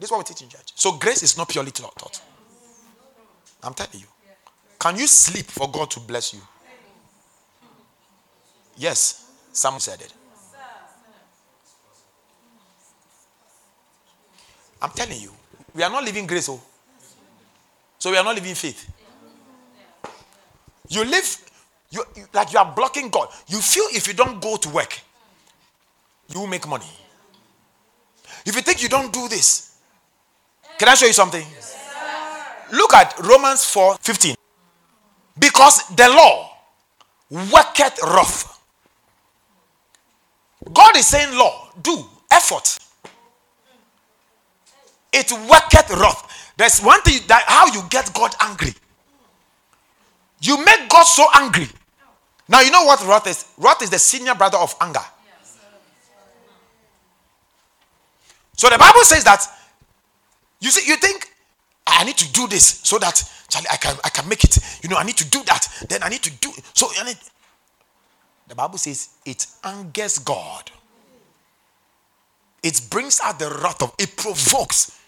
This 0.00 0.08
is 0.08 0.10
what 0.10 0.18
we 0.18 0.24
teach 0.24 0.42
in 0.42 0.48
church. 0.48 0.72
So 0.74 0.98
grace 0.98 1.22
is 1.22 1.38
not 1.38 1.48
purely 1.48 1.70
taught. 1.70 2.20
I'm 3.62 3.74
telling 3.74 4.00
you. 4.00 4.08
Can 4.80 4.96
you 4.96 5.06
sleep 5.06 5.46
for 5.46 5.70
God 5.70 5.88
to 5.92 6.00
bless 6.00 6.34
you? 6.34 6.40
Yes, 8.76 9.30
some 9.52 9.78
said 9.78 10.00
it. 10.00 10.12
I'm 14.82 14.90
telling 14.90 15.20
you, 15.20 15.30
we 15.72 15.84
are 15.84 15.90
not 15.90 16.02
living 16.02 16.26
grace, 16.26 16.48
oh. 16.48 16.60
So 17.98 18.10
we 18.10 18.16
are 18.16 18.24
not 18.24 18.34
living 18.34 18.54
faith. 18.54 18.90
You 20.88 21.04
live 21.04 21.46
you, 21.90 22.04
like 22.32 22.52
you 22.52 22.58
are 22.58 22.72
blocking 22.74 23.08
God. 23.08 23.28
You 23.48 23.60
feel 23.60 23.84
if 23.92 24.06
you 24.06 24.14
don't 24.14 24.40
go 24.40 24.56
to 24.56 24.68
work, 24.68 25.00
you 26.28 26.40
will 26.40 26.46
make 26.46 26.66
money. 26.66 26.86
If 28.44 28.54
you 28.54 28.62
think 28.62 28.82
you 28.82 28.88
don't 28.88 29.12
do 29.12 29.28
this, 29.28 29.78
can 30.78 30.88
I 30.88 30.94
show 30.94 31.06
you 31.06 31.12
something? 31.12 31.44
Look 32.72 32.94
at 32.94 33.18
Romans 33.20 33.64
4 33.64 33.96
15. 34.00 34.34
Because 35.38 35.88
the 35.88 36.08
law 36.08 36.50
worketh 37.30 37.98
wrath. 38.02 38.52
God 40.72 40.96
is 40.96 41.06
saying, 41.06 41.36
law, 41.36 41.68
do 41.80 42.04
effort. 42.30 42.78
It 45.12 45.30
worketh 45.32 45.90
wrath. 45.90 46.52
There's 46.56 46.80
one 46.80 47.00
thing 47.02 47.20
that 47.28 47.44
how 47.46 47.66
you 47.66 47.82
get 47.90 48.12
God 48.14 48.34
angry. 48.40 48.74
You 50.40 50.64
make 50.64 50.88
God 50.88 51.04
so 51.04 51.26
angry. 51.34 51.68
Now 52.48 52.60
you 52.60 52.70
know 52.70 52.84
what 52.84 53.04
wrath 53.06 53.26
is? 53.26 53.46
Wrath 53.58 53.82
is 53.82 53.90
the 53.90 53.98
senior 53.98 54.34
brother 54.34 54.58
of 54.58 54.74
anger. 54.80 55.00
So 58.56 58.70
the 58.70 58.78
Bible 58.78 59.02
says 59.02 59.24
that 59.24 59.46
you 60.60 60.70
see, 60.70 60.88
you 60.88 60.96
think 60.96 61.28
I 61.86 62.04
need 62.04 62.16
to 62.16 62.32
do 62.32 62.48
this 62.48 62.80
so 62.82 62.98
that 62.98 63.22
Charlie, 63.48 63.68
I 63.70 63.76
can 63.76 63.96
I 64.02 64.08
can 64.08 64.28
make 64.28 64.44
it. 64.44 64.58
You 64.82 64.88
know, 64.88 64.96
I 64.96 65.04
need 65.04 65.16
to 65.18 65.28
do 65.28 65.42
that. 65.44 65.68
Then 65.88 66.02
I 66.02 66.08
need 66.08 66.22
to 66.22 66.30
do 66.30 66.50
so. 66.74 66.88
I 66.98 67.04
need, 67.04 67.18
the 68.48 68.54
Bible 68.54 68.78
says 68.78 69.10
it 69.24 69.46
angers 69.64 70.18
God. 70.18 70.70
It 72.66 72.80
brings 72.90 73.20
out 73.20 73.38
the 73.38 73.48
wrath 73.62 73.82
of 73.82 73.94
it 73.98 74.16
provokes. 74.16 74.98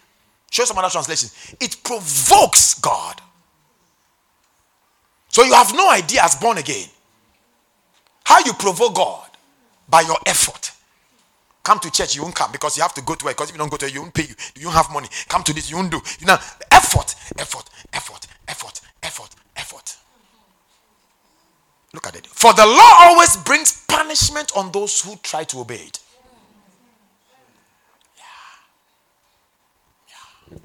Show 0.49 0.63
some 0.63 0.77
other 0.77 0.89
translations. 0.89 1.55
It 1.59 1.77
provokes 1.83 2.75
God. 2.75 3.21
So 5.27 5.43
you 5.43 5.53
have 5.53 5.73
no 5.73 5.89
idea 5.91 6.21
as 6.23 6.35
born 6.35 6.57
again 6.57 6.87
how 8.23 8.39
you 8.45 8.53
provoke 8.53 8.95
God 8.95 9.29
by 9.89 10.01
your 10.01 10.17
effort. 10.25 10.71
Come 11.63 11.79
to 11.79 11.91
church, 11.91 12.15
you 12.15 12.21
won't 12.21 12.35
come 12.35 12.51
because 12.51 12.77
you 12.77 12.83
have 12.83 12.93
to 12.93 13.01
go 13.01 13.15
to 13.15 13.25
work. 13.25 13.35
Because 13.35 13.49
if 13.49 13.55
you 13.55 13.59
don't 13.59 13.69
go 13.69 13.77
to 13.77 13.85
work, 13.85 13.93
you 13.93 14.01
won't 14.01 14.13
pay 14.13 14.23
you. 14.23 14.35
You 14.55 14.67
won't 14.67 14.77
have 14.77 14.91
money. 14.93 15.07
Come 15.27 15.43
to 15.43 15.53
this, 15.53 15.69
you 15.69 15.77
won't 15.77 15.91
do. 15.91 15.99
You 16.19 16.27
know, 16.27 16.37
effort, 16.71 17.15
effort, 17.37 17.69
effort, 17.93 18.27
effort, 18.47 18.81
effort, 19.03 19.35
effort. 19.55 19.97
Look 21.93 22.07
at 22.07 22.15
it. 22.15 22.27
For 22.27 22.53
the 22.53 22.65
law 22.65 22.93
always 22.99 23.35
brings 23.37 23.83
punishment 23.87 24.51
on 24.55 24.71
those 24.71 25.01
who 25.01 25.15
try 25.17 25.43
to 25.45 25.59
obey 25.59 25.75
it. 25.75 25.99
Yeah. 28.17 28.23
Yeah. 30.51 30.57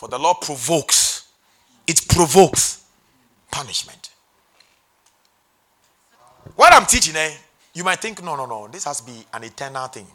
For 0.00 0.08
the 0.08 0.18
law 0.18 0.32
provokes, 0.32 1.28
it 1.86 2.08
provokes 2.08 2.86
punishment. 3.50 4.08
What 6.56 6.72
I'm 6.72 6.86
teaching, 6.86 7.14
eh? 7.16 7.34
You 7.74 7.84
might 7.84 8.00
think, 8.00 8.24
no, 8.24 8.34
no, 8.34 8.46
no, 8.46 8.66
this 8.68 8.84
has 8.84 9.02
to 9.02 9.06
be 9.06 9.26
an 9.34 9.44
eternal 9.44 9.88
thing. 9.88 10.06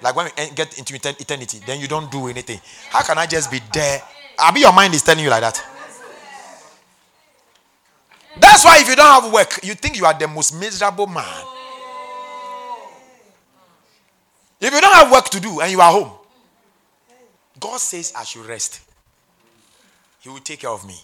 Like 0.00 0.16
when 0.16 0.24
we 0.24 0.54
get 0.54 0.78
into 0.78 0.94
eternity, 0.94 1.60
then 1.66 1.80
you 1.80 1.86
don't 1.86 2.10
do 2.10 2.28
anything. 2.28 2.62
How 2.88 3.02
can 3.02 3.18
I 3.18 3.26
just 3.26 3.50
be 3.50 3.60
there? 3.74 4.00
I 4.38 4.52
mean, 4.52 4.62
your 4.62 4.72
mind 4.72 4.94
is 4.94 5.02
telling 5.02 5.22
you 5.22 5.28
like 5.28 5.42
that. 5.42 5.62
That's 8.38 8.64
why 8.64 8.78
if 8.80 8.88
you 8.88 8.96
don't 8.96 9.22
have 9.22 9.30
work, 9.30 9.60
you 9.62 9.74
think 9.74 9.98
you 9.98 10.06
are 10.06 10.18
the 10.18 10.28
most 10.28 10.58
miserable 10.58 11.06
man. 11.06 11.44
If 14.58 14.72
you 14.72 14.80
don't 14.80 14.94
have 14.94 15.12
work 15.12 15.26
to 15.26 15.40
do 15.40 15.60
and 15.60 15.70
you 15.70 15.82
are 15.82 15.92
home, 15.92 16.12
God 17.60 17.80
says 17.80 18.14
I 18.16 18.24
should 18.24 18.46
rest. 18.46 18.80
He 20.20 20.28
will 20.28 20.38
take 20.38 20.60
care 20.60 20.70
of 20.70 20.86
me. 20.86 20.96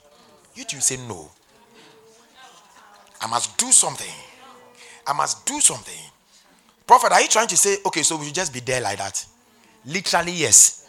You 0.54 0.64
two 0.64 0.80
say 0.80 0.96
no. 0.96 1.30
I 3.20 3.26
must 3.26 3.56
do 3.56 3.72
something. 3.72 4.12
I 5.06 5.12
must 5.12 5.46
do 5.46 5.60
something. 5.60 5.98
Prophet, 6.86 7.12
are 7.12 7.20
you 7.20 7.28
trying 7.28 7.48
to 7.48 7.56
say, 7.56 7.76
okay, 7.86 8.02
so 8.02 8.16
we 8.16 8.26
should 8.26 8.34
just 8.34 8.52
be 8.52 8.60
there 8.60 8.80
like 8.80 8.98
that? 8.98 9.24
Literally, 9.84 10.32
yes. 10.32 10.88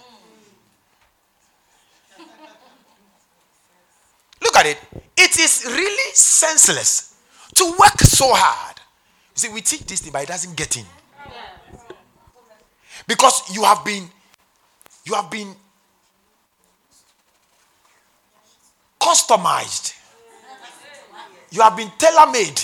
Look 4.41 4.55
at 4.55 4.65
it. 4.65 4.77
It 5.15 5.39
is 5.39 5.63
really 5.65 6.13
senseless 6.13 7.15
to 7.55 7.65
work 7.79 7.99
so 8.01 8.33
hard. 8.33 8.77
You 9.35 9.39
see, 9.39 9.49
we 9.49 9.61
teach 9.61 9.85
this 9.85 10.01
thing, 10.01 10.11
but 10.11 10.23
it 10.23 10.27
doesn't 10.27 10.55
get 10.55 10.77
in. 10.77 10.85
Because 13.07 13.55
you 13.55 13.63
have 13.63 13.85
been, 13.85 14.09
you 15.05 15.13
have 15.13 15.31
been 15.31 15.55
customized. 19.07 19.93
You 21.51 21.61
have 21.61 21.77
been 21.77 21.89
tailor 21.97 22.29
made 22.31 22.57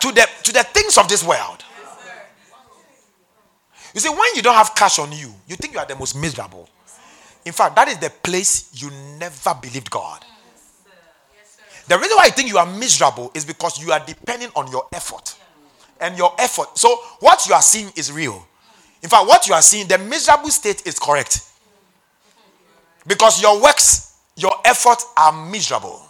to 0.00 0.12
the 0.12 0.26
to 0.44 0.52
the 0.52 0.62
things 0.72 0.96
of 0.96 1.08
this 1.08 1.22
world. 1.22 1.62
You 3.92 4.00
see, 4.00 4.08
when 4.08 4.34
you 4.34 4.42
don't 4.42 4.54
have 4.54 4.74
cash 4.74 4.98
on 4.98 5.12
you, 5.12 5.32
you 5.46 5.56
think 5.56 5.74
you 5.74 5.78
are 5.78 5.86
the 5.86 5.94
most 5.94 6.16
miserable. 6.16 6.68
In 7.44 7.52
fact, 7.52 7.76
that 7.76 7.88
is 7.88 7.98
the 7.98 8.10
place 8.10 8.70
you 8.72 8.90
never 9.18 9.54
believed 9.60 9.90
God. 9.90 10.24
The 11.86 11.98
reason 11.98 12.16
why 12.16 12.24
I 12.24 12.30
think 12.30 12.48
you 12.48 12.56
are 12.56 12.66
miserable 12.66 13.30
is 13.34 13.44
because 13.44 13.80
you 13.80 13.92
are 13.92 14.02
depending 14.04 14.48
on 14.56 14.70
your 14.70 14.86
effort. 14.92 15.36
And 16.00 16.16
your 16.18 16.34
effort. 16.38 16.76
So, 16.76 16.96
what 17.20 17.46
you 17.46 17.54
are 17.54 17.62
seeing 17.62 17.92
is 17.94 18.10
real. 18.10 18.44
In 19.02 19.08
fact, 19.08 19.28
what 19.28 19.46
you 19.46 19.54
are 19.54 19.62
seeing, 19.62 19.86
the 19.86 19.98
miserable 19.98 20.48
state 20.48 20.84
is 20.86 20.98
correct. 20.98 21.42
Because 23.06 23.40
your 23.42 23.60
works, 23.60 24.18
your 24.36 24.52
efforts 24.64 25.06
are 25.16 25.32
miserable. 25.32 26.02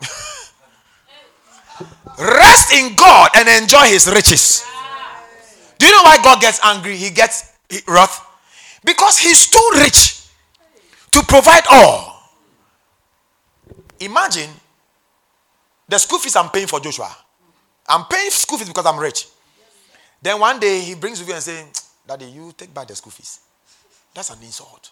Rest 2.18 2.72
in 2.72 2.94
God 2.94 3.30
and 3.36 3.48
enjoy 3.62 3.86
his 3.86 4.06
riches. 4.12 4.64
Do 5.78 5.86
you 5.86 5.92
know 5.92 6.02
why 6.02 6.18
God 6.22 6.40
gets 6.40 6.60
angry? 6.64 6.96
He 6.96 7.10
gets 7.10 7.52
wrath? 7.88 8.24
Because 8.84 9.18
he's 9.18 9.48
too 9.48 9.70
rich 9.76 10.28
to 11.12 11.22
provide 11.22 11.64
all. 11.70 12.22
Imagine 14.00 14.50
the 15.88 15.98
school 15.98 16.18
fees 16.18 16.36
I'm 16.36 16.50
paying 16.50 16.66
for 16.66 16.80
Joshua. 16.80 17.14
I'm 17.88 18.04
paying 18.06 18.30
school 18.30 18.58
fees 18.58 18.68
because 18.68 18.86
I'm 18.86 18.98
rich. 18.98 19.28
Then 20.20 20.38
one 20.38 20.60
day 20.60 20.80
he 20.80 20.94
brings 20.94 21.18
with 21.18 21.28
you 21.28 21.34
and 21.34 21.42
says, 21.42 21.66
Daddy, 22.06 22.26
you 22.26 22.52
take 22.56 22.72
back 22.72 22.86
the 22.88 22.94
school 22.94 23.10
fees. 23.10 23.40
That's 24.14 24.30
an 24.30 24.42
insult. 24.42 24.90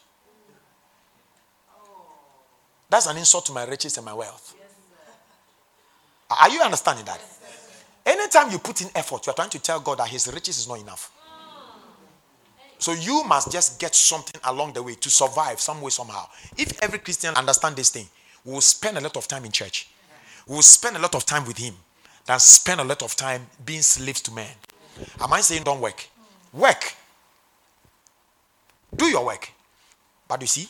That's 2.89 3.07
an 3.07 3.17
insult 3.17 3.47
to 3.47 3.53
my 3.53 3.65
riches 3.65 3.97
and 3.97 4.05
my 4.05 4.15
wealth. 4.15 4.55
Are 6.31 6.51
you 6.51 6.61
understanding 6.63 7.05
that? 7.07 7.21
Anytime 8.05 8.51
you 8.51 8.59
put 8.59 8.81
in 8.81 8.89
effort, 8.95 9.27
you 9.27 9.33
are 9.33 9.35
trying 9.35 9.51
to 9.51 9.59
tell 9.59 9.81
God 9.81 9.99
that 9.99 10.09
His 10.09 10.27
riches 10.33 10.59
is 10.59 10.69
not 10.69 10.81
enough. 10.81 11.13
So 12.79 12.93
you 12.93 13.23
must 13.25 13.53
just 13.53 13.79
get 13.79 13.95
something 13.95 14.41
along 14.45 14.73
the 14.73 14.83
way 14.83 14.95
to 14.95 15.11
survive 15.11 15.61
some 15.61 15.83
way, 15.83 15.91
somehow. 15.91 16.27
If 16.57 16.83
every 16.83 16.99
Christian 16.99 17.35
understand 17.35 17.77
this 17.77 17.91
thing, 17.91 18.07
we 18.45 18.55
will 18.55 18.63
spend 18.63 18.97
a 18.97 19.01
lot 19.01 19.17
of 19.17 19.29
time 19.29 19.45
in 19.45 19.53
church. 19.53 19.91
We 20.49 20.55
will 20.55 20.63
spend 20.63 20.97
a 20.97 20.99
lot 20.99 21.15
of 21.15 21.27
time 21.27 21.45
with 21.47 21.59
Him 21.59 21.75
than 22.25 22.39
spend 22.41 22.81
a 22.81 22.85
lot 22.85 23.03
of 23.03 23.15
time 23.17 23.47
being 23.65 23.83
slaves 23.83 24.23
to 24.23 24.33
men. 24.33 24.51
Am 25.21 25.33
I 25.33 25.43
saying 25.43 25.65
don't 25.65 25.81
work? 25.81 26.09
Work. 26.53 26.95
Do 28.95 29.07
your 29.07 29.25
work. 29.25 29.51
But 30.29 30.41
you 30.41 30.47
see, 30.47 30.69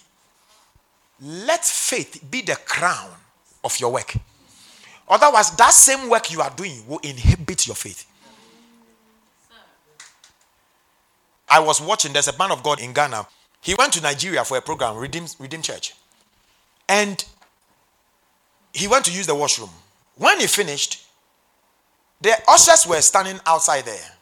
let 1.20 1.64
faith 1.64 2.24
be 2.30 2.42
the 2.42 2.56
crown 2.64 3.10
of 3.62 3.78
your 3.78 3.92
work. 3.92 4.14
Otherwise, 5.08 5.50
that 5.56 5.72
same 5.72 6.08
work 6.08 6.30
you 6.30 6.40
are 6.40 6.50
doing 6.50 6.86
will 6.86 7.00
inhibit 7.02 7.66
your 7.66 7.76
faith. 7.76 8.06
I 11.48 11.58
was 11.58 11.80
watching, 11.80 12.12
there's 12.12 12.28
a 12.28 12.38
man 12.38 12.52
of 12.52 12.62
God 12.62 12.80
in 12.80 12.92
Ghana. 12.92 13.26
He 13.60 13.74
went 13.74 13.92
to 13.94 14.02
Nigeria 14.02 14.44
for 14.44 14.56
a 14.56 14.62
program, 14.62 14.96
Redeem, 14.96 15.26
Redeem 15.38 15.62
Church. 15.62 15.94
And 16.88 17.22
he 18.72 18.86
went 18.86 19.04
to 19.06 19.12
use 19.12 19.26
the 19.26 19.34
washroom. 19.34 19.70
When 20.16 20.38
he 20.38 20.46
finished, 20.46 21.06
the 22.20 22.36
ushers 22.46 22.86
were 22.86 23.00
standing 23.00 23.40
outside 23.46 23.84
there. 23.84 24.12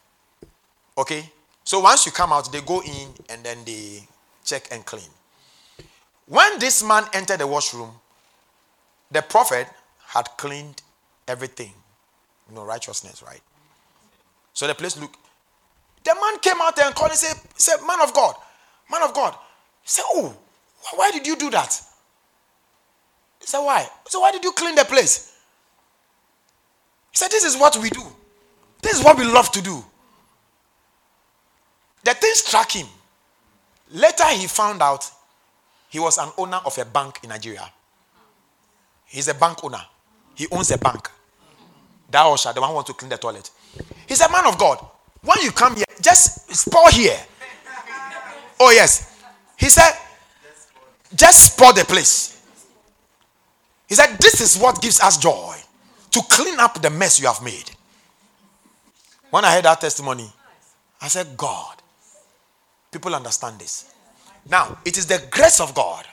Okay? 0.97 1.29
So 1.69 1.79
once 1.79 2.03
you 2.07 2.11
come 2.11 2.33
out, 2.33 2.51
they 2.51 2.61
go 2.61 2.81
in 2.81 3.09
and 3.29 3.43
then 3.43 3.59
they 3.63 4.01
check 4.43 4.67
and 4.71 4.83
clean. 4.87 5.11
When 6.25 6.57
this 6.57 6.81
man 6.83 7.03
entered 7.13 7.41
the 7.41 7.45
washroom, 7.45 7.91
the 9.11 9.21
prophet 9.21 9.67
had 10.07 10.27
cleaned 10.35 10.81
everything. 11.27 11.71
You 12.49 12.55
know, 12.55 12.63
righteousness, 12.65 13.21
right? 13.21 13.41
So 14.53 14.65
the 14.65 14.73
place 14.73 14.99
looked. 14.99 15.17
The 16.03 16.15
man 16.15 16.39
came 16.39 16.59
out 16.59 16.75
there 16.75 16.87
and 16.87 16.95
called 16.95 17.11
and 17.11 17.19
said, 17.19 17.39
said, 17.55 17.77
Man 17.85 18.01
of 18.01 18.15
God, 18.15 18.33
man 18.91 19.03
of 19.03 19.13
God. 19.13 19.35
He 19.83 19.89
said, 19.89 20.05
Oh, 20.07 20.35
why 20.95 21.11
did 21.11 21.27
you 21.27 21.35
do 21.35 21.51
that? 21.51 21.79
He 23.41 23.45
said, 23.45 23.59
Why? 23.59 23.87
So 24.07 24.21
why 24.21 24.31
did 24.31 24.43
you 24.43 24.53
clean 24.53 24.73
the 24.73 24.85
place? 24.85 25.37
He 27.11 27.17
said, 27.17 27.29
This 27.29 27.43
is 27.43 27.55
what 27.55 27.77
we 27.77 27.91
do. 27.91 28.01
This 28.81 28.97
is 28.97 29.05
what 29.05 29.19
we 29.19 29.25
love 29.25 29.51
to 29.51 29.61
do. 29.61 29.83
The 32.03 32.13
thing 32.13 32.31
struck 32.33 32.71
him. 32.71 32.87
Later 33.91 34.27
he 34.29 34.47
found 34.47 34.81
out 34.81 35.09
he 35.89 35.99
was 35.99 36.17
an 36.17 36.29
owner 36.37 36.59
of 36.65 36.77
a 36.77 36.85
bank 36.85 37.19
in 37.23 37.29
Nigeria. 37.29 37.69
He's 39.05 39.27
a 39.27 39.33
bank 39.33 39.63
owner. 39.63 39.81
He 40.35 40.47
owns 40.51 40.71
a 40.71 40.77
bank. 40.77 41.09
That 42.11 42.25
usher, 42.25 42.53
the 42.53 42.61
one 42.61 42.69
who 42.69 42.75
wants 42.75 42.89
to 42.89 42.93
clean 42.93 43.09
the 43.09 43.17
toilet. 43.17 43.49
He's 44.07 44.21
a 44.21 44.29
man 44.31 44.45
of 44.45 44.57
God. 44.57 44.85
When 45.21 45.37
you 45.41 45.51
come 45.51 45.75
here, 45.75 45.85
just 46.01 46.71
pour 46.71 46.89
here. 46.89 47.17
Oh, 48.59 48.71
yes. 48.71 49.21
He 49.57 49.69
said, 49.69 49.93
just 51.15 51.57
pour 51.57 51.73
the 51.73 51.83
place. 51.85 52.41
He 53.87 53.95
said, 53.95 54.17
This 54.19 54.39
is 54.39 54.61
what 54.61 54.81
gives 54.81 54.99
us 55.01 55.17
joy 55.17 55.55
to 56.11 56.21
clean 56.29 56.59
up 56.59 56.81
the 56.81 56.89
mess 56.89 57.19
you 57.19 57.27
have 57.27 57.43
made. 57.43 57.71
When 59.31 59.43
I 59.45 59.53
heard 59.55 59.65
that 59.65 59.81
testimony, 59.81 60.31
I 61.01 61.07
said, 61.07 61.35
God, 61.35 61.78
people 62.91 63.15
understand 63.15 63.59
this. 63.59 63.93
Now, 64.49 64.77
it 64.85 64.97
is 64.97 65.05
the 65.05 65.21
grace 65.29 65.59
of 65.59 65.73
God 65.75 66.05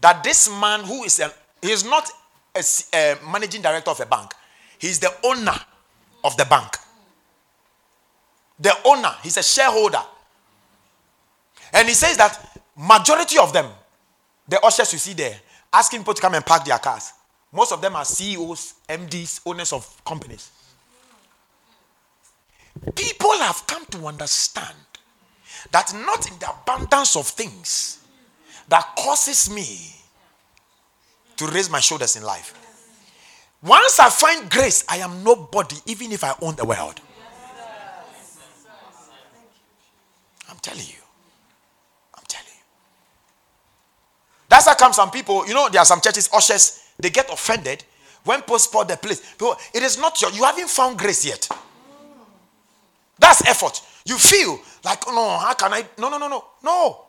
that 0.00 0.22
this 0.24 0.50
man 0.60 0.80
who 0.80 1.04
is 1.04 1.20
a, 1.20 1.32
he 1.60 1.70
is 1.70 1.84
not 1.84 2.10
a, 2.54 2.62
a 2.94 3.16
managing 3.30 3.62
director 3.62 3.90
of 3.90 4.00
a 4.00 4.06
bank, 4.06 4.32
he's 4.78 4.98
the 4.98 5.12
owner 5.24 5.54
of 6.24 6.36
the 6.36 6.44
bank. 6.44 6.76
The 8.58 8.72
owner, 8.84 9.12
he's 9.22 9.36
a 9.36 9.42
shareholder. 9.42 10.02
And 11.72 11.88
he 11.88 11.94
says 11.94 12.16
that 12.18 12.60
majority 12.76 13.38
of 13.38 13.52
them, 13.52 13.66
the 14.46 14.60
ushers 14.60 14.92
you 14.92 14.98
see 14.98 15.14
there, 15.14 15.40
asking 15.72 16.00
people 16.00 16.14
to 16.14 16.20
come 16.20 16.34
and 16.34 16.44
park 16.44 16.64
their 16.64 16.78
cars. 16.78 17.12
Most 17.50 17.72
of 17.72 17.80
them 17.80 17.96
are 17.96 18.04
CEOs, 18.04 18.74
MDs, 18.88 19.40
owners 19.46 19.72
of 19.72 20.04
companies. 20.04 20.50
People 22.94 23.32
have 23.38 23.66
come 23.66 23.84
to 23.86 24.06
understand 24.06 24.76
that 25.70 25.92
not 25.94 26.30
in 26.30 26.38
the 26.38 26.50
abundance 26.50 27.16
of 27.16 27.26
things 27.26 28.04
that 28.68 28.86
causes 28.96 29.50
me 29.50 29.94
to 31.36 31.46
raise 31.46 31.70
my 31.70 31.80
shoulders 31.80 32.16
in 32.16 32.22
life. 32.22 32.54
Once 33.62 34.00
I 34.00 34.10
find 34.10 34.50
grace, 34.50 34.84
I 34.88 34.98
am 34.98 35.22
nobody, 35.22 35.76
even 35.86 36.10
if 36.12 36.24
I 36.24 36.34
own 36.42 36.56
the 36.56 36.64
world. 36.64 37.00
I'm 40.50 40.58
telling 40.60 40.80
you. 40.86 41.02
I'm 42.14 42.24
telling 42.26 42.48
you. 42.48 42.64
That's 44.48 44.66
how 44.66 44.74
come 44.74 44.92
some 44.92 45.10
people, 45.10 45.46
you 45.46 45.54
know, 45.54 45.68
there 45.68 45.80
are 45.80 45.86
some 45.86 46.00
churches, 46.00 46.28
ushers, 46.32 46.90
they 46.98 47.10
get 47.10 47.32
offended 47.32 47.84
when 48.24 48.42
post 48.42 48.64
spot 48.64 48.88
the 48.88 48.96
place. 48.96 49.34
It 49.72 49.82
is 49.82 49.98
not 49.98 50.20
your, 50.20 50.30
you 50.32 50.44
haven't 50.44 50.68
found 50.68 50.98
grace 50.98 51.24
yet. 51.24 51.48
That's 53.18 53.46
effort. 53.46 53.80
You 54.04 54.18
feel 54.18 54.60
like, 54.84 55.04
oh, 55.06 55.14
no, 55.14 55.38
how 55.38 55.54
can 55.54 55.72
I? 55.72 55.84
No, 55.98 56.08
no, 56.08 56.18
no, 56.18 56.28
no, 56.28 56.44
no. 56.62 57.04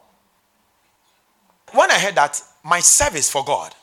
When 1.72 1.90
I 1.90 1.96
heard 1.96 2.16
that, 2.16 2.42
my 2.64 2.80
service 2.80 3.32
for 3.32 3.44
God, 3.44 3.74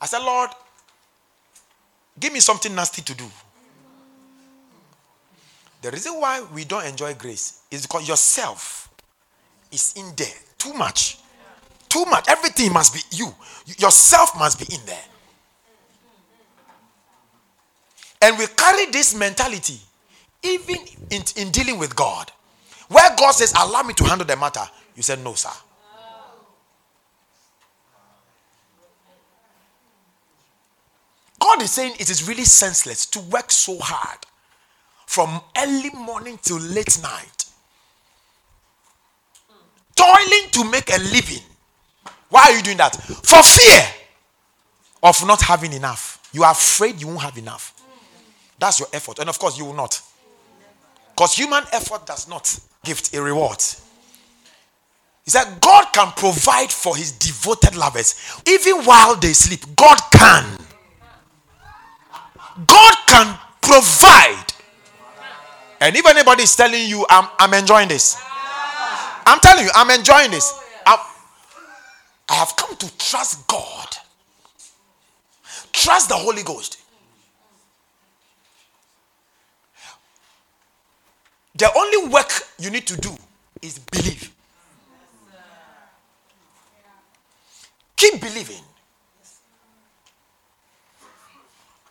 I 0.00 0.06
said, 0.06 0.20
Lord, 0.20 0.50
give 2.18 2.32
me 2.32 2.40
something 2.40 2.74
nasty 2.74 3.02
to 3.02 3.14
do. 3.14 3.26
The 5.82 5.90
reason 5.90 6.14
why 6.18 6.42
we 6.54 6.64
don't 6.64 6.86
enjoy 6.86 7.12
grace 7.14 7.60
is 7.70 7.82
because 7.82 8.08
yourself 8.08 8.88
is 9.70 9.92
in 9.96 10.12
there 10.16 10.34
too 10.56 10.72
much. 10.72 11.18
Too 11.90 12.06
much. 12.06 12.26
Everything 12.28 12.72
must 12.72 12.94
be 12.94 13.00
you. 13.14 13.34
Yourself 13.78 14.36
must 14.38 14.58
be 14.58 14.74
in 14.74 14.80
there. 14.86 15.04
And 18.22 18.38
we 18.38 18.46
carry 18.56 18.86
this 18.86 19.14
mentality 19.14 19.78
even 20.44 20.76
in, 21.10 21.22
in 21.36 21.50
dealing 21.50 21.78
with 21.78 21.96
God. 21.96 22.30
Where 22.88 23.10
God 23.16 23.32
says, 23.32 23.52
Allow 23.58 23.82
me 23.82 23.94
to 23.94 24.04
handle 24.04 24.26
the 24.26 24.36
matter, 24.36 24.64
you 24.94 25.02
said, 25.02 25.22
No, 25.24 25.34
sir. 25.34 25.50
God 31.40 31.62
is 31.62 31.72
saying 31.72 31.94
it 31.98 32.08
is 32.08 32.26
really 32.26 32.44
senseless 32.44 33.04
to 33.06 33.20
work 33.20 33.50
so 33.50 33.78
hard 33.78 34.18
from 35.06 35.40
early 35.58 35.90
morning 35.90 36.38
till 36.42 36.58
late 36.58 36.98
night, 37.02 37.44
toiling 39.94 40.50
to 40.52 40.64
make 40.70 40.90
a 40.90 40.98
living. 41.12 41.42
Why 42.30 42.44
are 42.44 42.56
you 42.56 42.62
doing 42.62 42.78
that? 42.78 42.96
For 42.96 43.42
fear 43.42 43.82
of 45.02 45.26
not 45.26 45.42
having 45.42 45.72
enough. 45.74 46.28
You 46.32 46.44
are 46.44 46.52
afraid 46.52 47.00
you 47.00 47.08
won't 47.08 47.20
have 47.20 47.36
enough. 47.36 47.80
That's 48.58 48.80
your 48.80 48.88
effort. 48.92 49.18
And 49.18 49.28
of 49.28 49.38
course, 49.38 49.58
you 49.58 49.66
will 49.66 49.74
not. 49.74 50.00
Because 51.14 51.34
human 51.34 51.62
effort 51.72 52.06
does 52.06 52.28
not 52.28 52.58
give 52.84 53.00
a 53.12 53.22
reward. 53.22 53.62
He 55.24 55.30
said, 55.30 55.60
God 55.60 55.86
can 55.92 56.12
provide 56.12 56.70
for 56.70 56.96
his 56.96 57.12
devoted 57.12 57.76
lovers. 57.76 58.14
Even 58.46 58.82
while 58.84 59.14
they 59.16 59.32
sleep, 59.32 59.60
God 59.76 59.98
can. 60.10 60.44
God 62.66 62.94
can 63.06 63.38
provide. 63.62 64.44
And 65.80 65.96
if 65.96 66.06
anybody 66.06 66.42
is 66.42 66.56
telling 66.56 66.88
you, 66.88 67.06
I'm, 67.08 67.28
I'm 67.38 67.54
enjoying 67.54 67.88
this, 67.88 68.20
I'm 69.26 69.38
telling 69.40 69.64
you, 69.64 69.70
I'm 69.74 69.90
enjoying 69.90 70.30
this. 70.30 70.60
I'm, 70.84 70.98
I 72.28 72.34
have 72.34 72.54
come 72.56 72.76
to 72.76 72.98
trust 72.98 73.46
God, 73.46 73.88
trust 75.72 76.08
the 76.08 76.16
Holy 76.16 76.42
Ghost. 76.42 76.83
The 81.56 81.70
only 81.76 82.08
work 82.12 82.30
you 82.58 82.70
need 82.70 82.86
to 82.88 82.96
do 82.96 83.16
is 83.62 83.78
believe. 83.78 84.32
Keep 87.96 88.20
believing. 88.20 88.62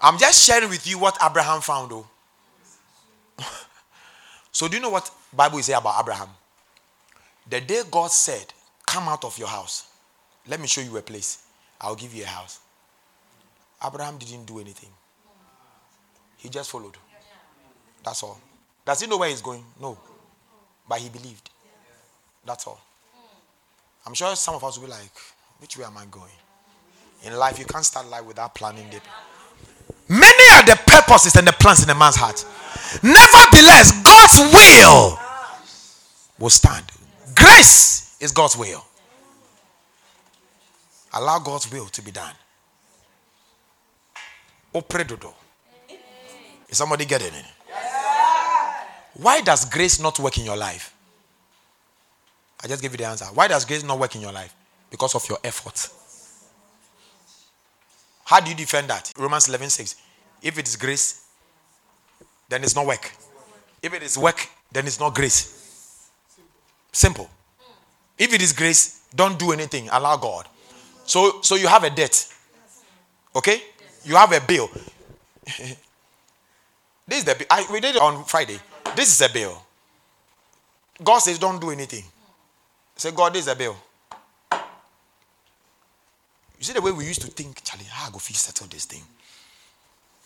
I'm 0.01 0.17
just 0.17 0.43
sharing 0.45 0.69
with 0.69 0.85
you 0.85 0.99
what 0.99 1.17
Abraham 1.23 1.61
found 1.61 1.91
though. 1.91 2.05
so 4.51 4.67
do 4.67 4.75
you 4.75 4.81
know 4.81 4.89
what 4.89 5.09
Bible 5.31 5.59
is 5.59 5.65
say 5.67 5.73
about 5.73 5.99
Abraham? 6.01 6.27
The 7.49 7.61
day 7.61 7.83
God 7.89 8.11
said, 8.11 8.53
"Come 8.85 9.07
out 9.07 9.23
of 9.23 9.37
your 9.37 9.47
house. 9.47 9.87
Let 10.47 10.59
me 10.59 10.67
show 10.67 10.81
you 10.81 10.97
a 10.97 11.01
place. 11.01 11.43
I'll 11.79 11.95
give 11.95 12.13
you 12.13 12.23
a 12.23 12.27
house." 12.27 12.59
Abraham 13.85 14.17
didn't 14.17 14.45
do 14.45 14.59
anything. 14.59 14.89
He 16.37 16.49
just 16.49 16.69
followed. 16.69 16.97
That's 18.03 18.21
all. 18.23 18.39
Does 18.85 19.01
he 19.01 19.07
know 19.07 19.17
where 19.17 19.29
he's 19.29 19.41
going? 19.41 19.63
No. 19.79 19.97
But 20.87 20.99
he 20.99 21.09
believed. 21.09 21.49
That's 22.45 22.67
all. 22.67 22.79
I'm 24.05 24.13
sure 24.13 24.35
some 24.35 24.55
of 24.55 24.63
us 24.63 24.77
will 24.77 24.85
be 24.85 24.91
like, 24.91 25.11
which 25.59 25.77
way 25.77 25.85
am 25.85 25.97
I 25.97 26.05
going? 26.05 26.31
In 27.23 27.33
life, 27.37 27.57
you 27.57 27.65
can't 27.65 27.85
start 27.85 28.07
life 28.07 28.25
without 28.25 28.53
planning 28.53 28.87
it. 28.91 29.01
Many 30.09 30.49
are 30.51 30.65
the 30.65 30.77
purposes 30.85 31.35
and 31.37 31.47
the 31.47 31.53
plans 31.53 31.83
in 31.83 31.89
a 31.89 31.95
man's 31.95 32.17
heart. 32.17 32.45
Nevertheless, 33.01 34.03
God's 34.03 34.53
will 34.53 35.19
will 36.37 36.49
stand. 36.49 36.83
Grace 37.33 38.17
is 38.19 38.31
God's 38.33 38.57
will. 38.57 38.83
Allow 41.13 41.39
God's 41.39 41.71
will 41.71 41.85
to 41.85 42.01
be 42.01 42.11
done. 42.11 42.33
Opredodo. 44.75 45.33
Is 46.67 46.77
somebody 46.77 47.05
getting 47.05 47.33
it? 47.33 47.45
Why 49.15 49.41
does 49.41 49.65
grace 49.65 49.99
not 49.99 50.19
work 50.19 50.37
in 50.37 50.45
your 50.45 50.57
life? 50.57 50.93
I 52.63 52.67
just 52.67 52.81
gave 52.81 52.91
you 52.91 52.97
the 52.97 53.05
answer. 53.05 53.25
Why 53.25 53.47
does 53.47 53.65
grace 53.65 53.83
not 53.83 53.99
work 53.99 54.15
in 54.15 54.21
your 54.21 54.31
life? 54.31 54.53
Because 54.89 55.15
of 55.15 55.27
your 55.27 55.37
effort. 55.43 55.89
How 58.25 58.39
do 58.39 58.49
you 58.49 58.55
defend 58.55 58.87
that? 58.89 59.11
Romans 59.17 59.47
11 59.49 59.69
6. 59.69 59.95
If 60.41 60.57
it 60.57 60.67
is 60.67 60.75
grace, 60.75 61.25
then 62.49 62.63
it's 62.63 62.75
not 62.75 62.85
work. 62.85 63.11
If 63.81 63.93
it 63.93 64.01
is 64.01 64.17
work, 64.17 64.47
then 64.71 64.87
it's 64.87 64.99
not 64.99 65.13
grace. 65.13 66.09
Simple. 66.91 67.29
If 68.17 68.33
it 68.33 68.41
is 68.41 68.53
grace, 68.53 69.01
don't 69.15 69.37
do 69.37 69.51
anything. 69.51 69.89
Allow 69.91 70.17
God. 70.17 70.47
So, 71.05 71.41
so 71.41 71.55
you 71.55 71.67
have 71.67 71.83
a 71.83 71.89
debt. 71.89 72.33
Okay? 73.35 73.61
You 74.05 74.15
have 74.15 74.31
a 74.31 74.39
bill. 74.39 74.69
this 75.45 75.77
is 77.19 77.23
the. 77.25 77.45
I, 77.51 77.65
we 77.71 77.79
did 77.79 77.95
it 77.95 78.01
on 78.01 78.23
Friday. 78.25 78.59
This 78.95 79.09
is 79.09 79.21
a 79.21 79.33
bill. 79.33 79.61
God 81.03 81.19
says, 81.19 81.39
don't 81.39 81.59
do 81.59 81.71
anything. 81.71 82.03
Say, 82.95 83.11
God, 83.11 83.33
this 83.33 83.47
is 83.47 83.51
a 83.51 83.55
bill. 83.55 83.75
You 84.51 84.59
see 86.67 86.73
the 86.73 86.81
way 86.81 86.91
we 86.91 87.05
used 87.05 87.21
to 87.21 87.27
think, 87.27 87.63
Charlie, 87.63 87.85
how 87.85 88.07
I 88.07 88.11
go 88.11 88.19
feel 88.19 88.35
settle 88.35 88.67
this 88.67 88.85
thing? 88.85 89.01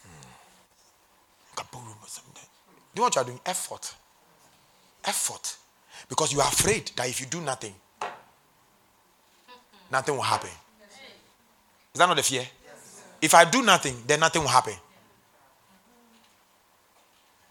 Hmm. 0.04 1.64
Do 1.72 1.78
you 1.78 3.02
know 3.02 3.04
what 3.04 3.16
you 3.16 3.22
are 3.22 3.26
doing? 3.26 3.40
Effort. 3.46 3.96
Effort. 5.06 5.58
Because 6.10 6.34
you 6.34 6.42
are 6.42 6.48
afraid 6.48 6.92
that 6.96 7.08
if 7.10 7.20
you 7.20 7.26
do 7.26 7.42
nothing, 7.42 7.74
nothing 9.92 10.16
will 10.16 10.22
happen. 10.22 10.50
Is 11.94 12.00
that 12.00 12.06
not 12.06 12.18
the 12.18 12.24
fear? 12.24 12.46
If 13.22 13.34
I 13.34 13.46
do 13.46 13.64
nothing, 13.64 14.04
then 14.06 14.20
nothing 14.20 14.42
will 14.44 14.50
happen. 14.50 14.76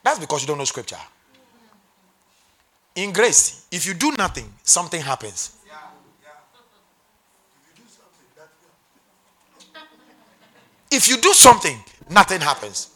That's 0.07 0.21
because 0.21 0.41
you 0.43 0.47
don't 0.47 0.59
know 0.59 0.65
scripture. 0.65 1.01
In 2.95 3.13
grace, 3.13 3.67
if 3.73 3.85
you 3.85 3.95
do 3.95 4.13
nothing, 4.17 4.49
something 4.63 5.01
happens. 5.01 5.57
If 10.93 11.09
you 11.09 11.17
do 11.17 11.33
something, 11.33 11.77
nothing 12.09 12.41
happens. 12.41 12.95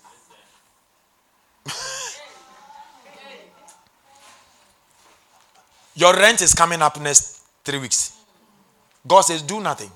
Your 5.96 6.14
rent 6.14 6.42
is 6.42 6.54
coming 6.54 6.80
up 6.80 7.00
next 7.00 7.42
three 7.64 7.80
weeks. 7.80 8.20
God 9.04 9.22
says, 9.22 9.42
Do 9.42 9.60
nothing. 9.60 9.90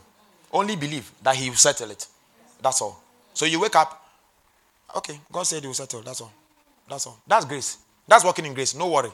Only 0.52 0.74
believe 0.74 1.12
that 1.22 1.36
He 1.36 1.48
will 1.48 1.56
settle 1.56 1.92
it. 1.92 2.08
That's 2.60 2.82
all. 2.82 3.00
So 3.34 3.46
you 3.46 3.60
wake 3.60 3.76
up, 3.76 4.04
okay, 4.96 5.20
God 5.30 5.44
said 5.44 5.60
He 5.62 5.68
will 5.68 5.74
settle. 5.74 6.02
That's 6.02 6.20
all. 6.20 6.32
That's 6.88 7.06
all. 7.06 7.18
That's 7.26 7.44
grace. 7.44 7.78
That's 8.06 8.24
working 8.24 8.46
in 8.46 8.54
grace. 8.54 8.74
No 8.74 8.88
worry. 8.88 9.10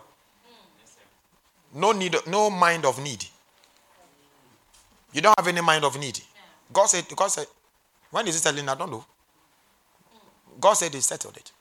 No 1.72 1.92
need, 1.92 2.16
no 2.26 2.50
mind 2.50 2.84
of 2.84 3.00
need. 3.02 3.24
You 5.12 5.20
don't 5.20 5.34
have 5.38 5.46
any 5.46 5.60
mind 5.60 5.84
of 5.84 5.98
need. 5.98 6.20
God 6.72 6.86
said, 6.86 7.04
God 7.14 7.28
said, 7.28 7.46
when 8.10 8.26
is 8.26 8.36
it 8.36 8.40
settling? 8.40 8.68
I 8.68 8.74
don't 8.74 8.90
know. 8.90 9.04
God 10.60 10.74
said 10.74 10.92
He 10.92 11.00
settled 11.00 11.36
it. 11.36 11.52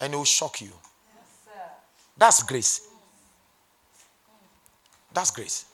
And 0.00 0.14
it 0.14 0.16
will 0.16 0.24
shock 0.24 0.60
you. 0.60 0.70
That's 2.16 2.42
grace. 2.42 2.88
That's 5.12 5.30
grace. 5.30 5.66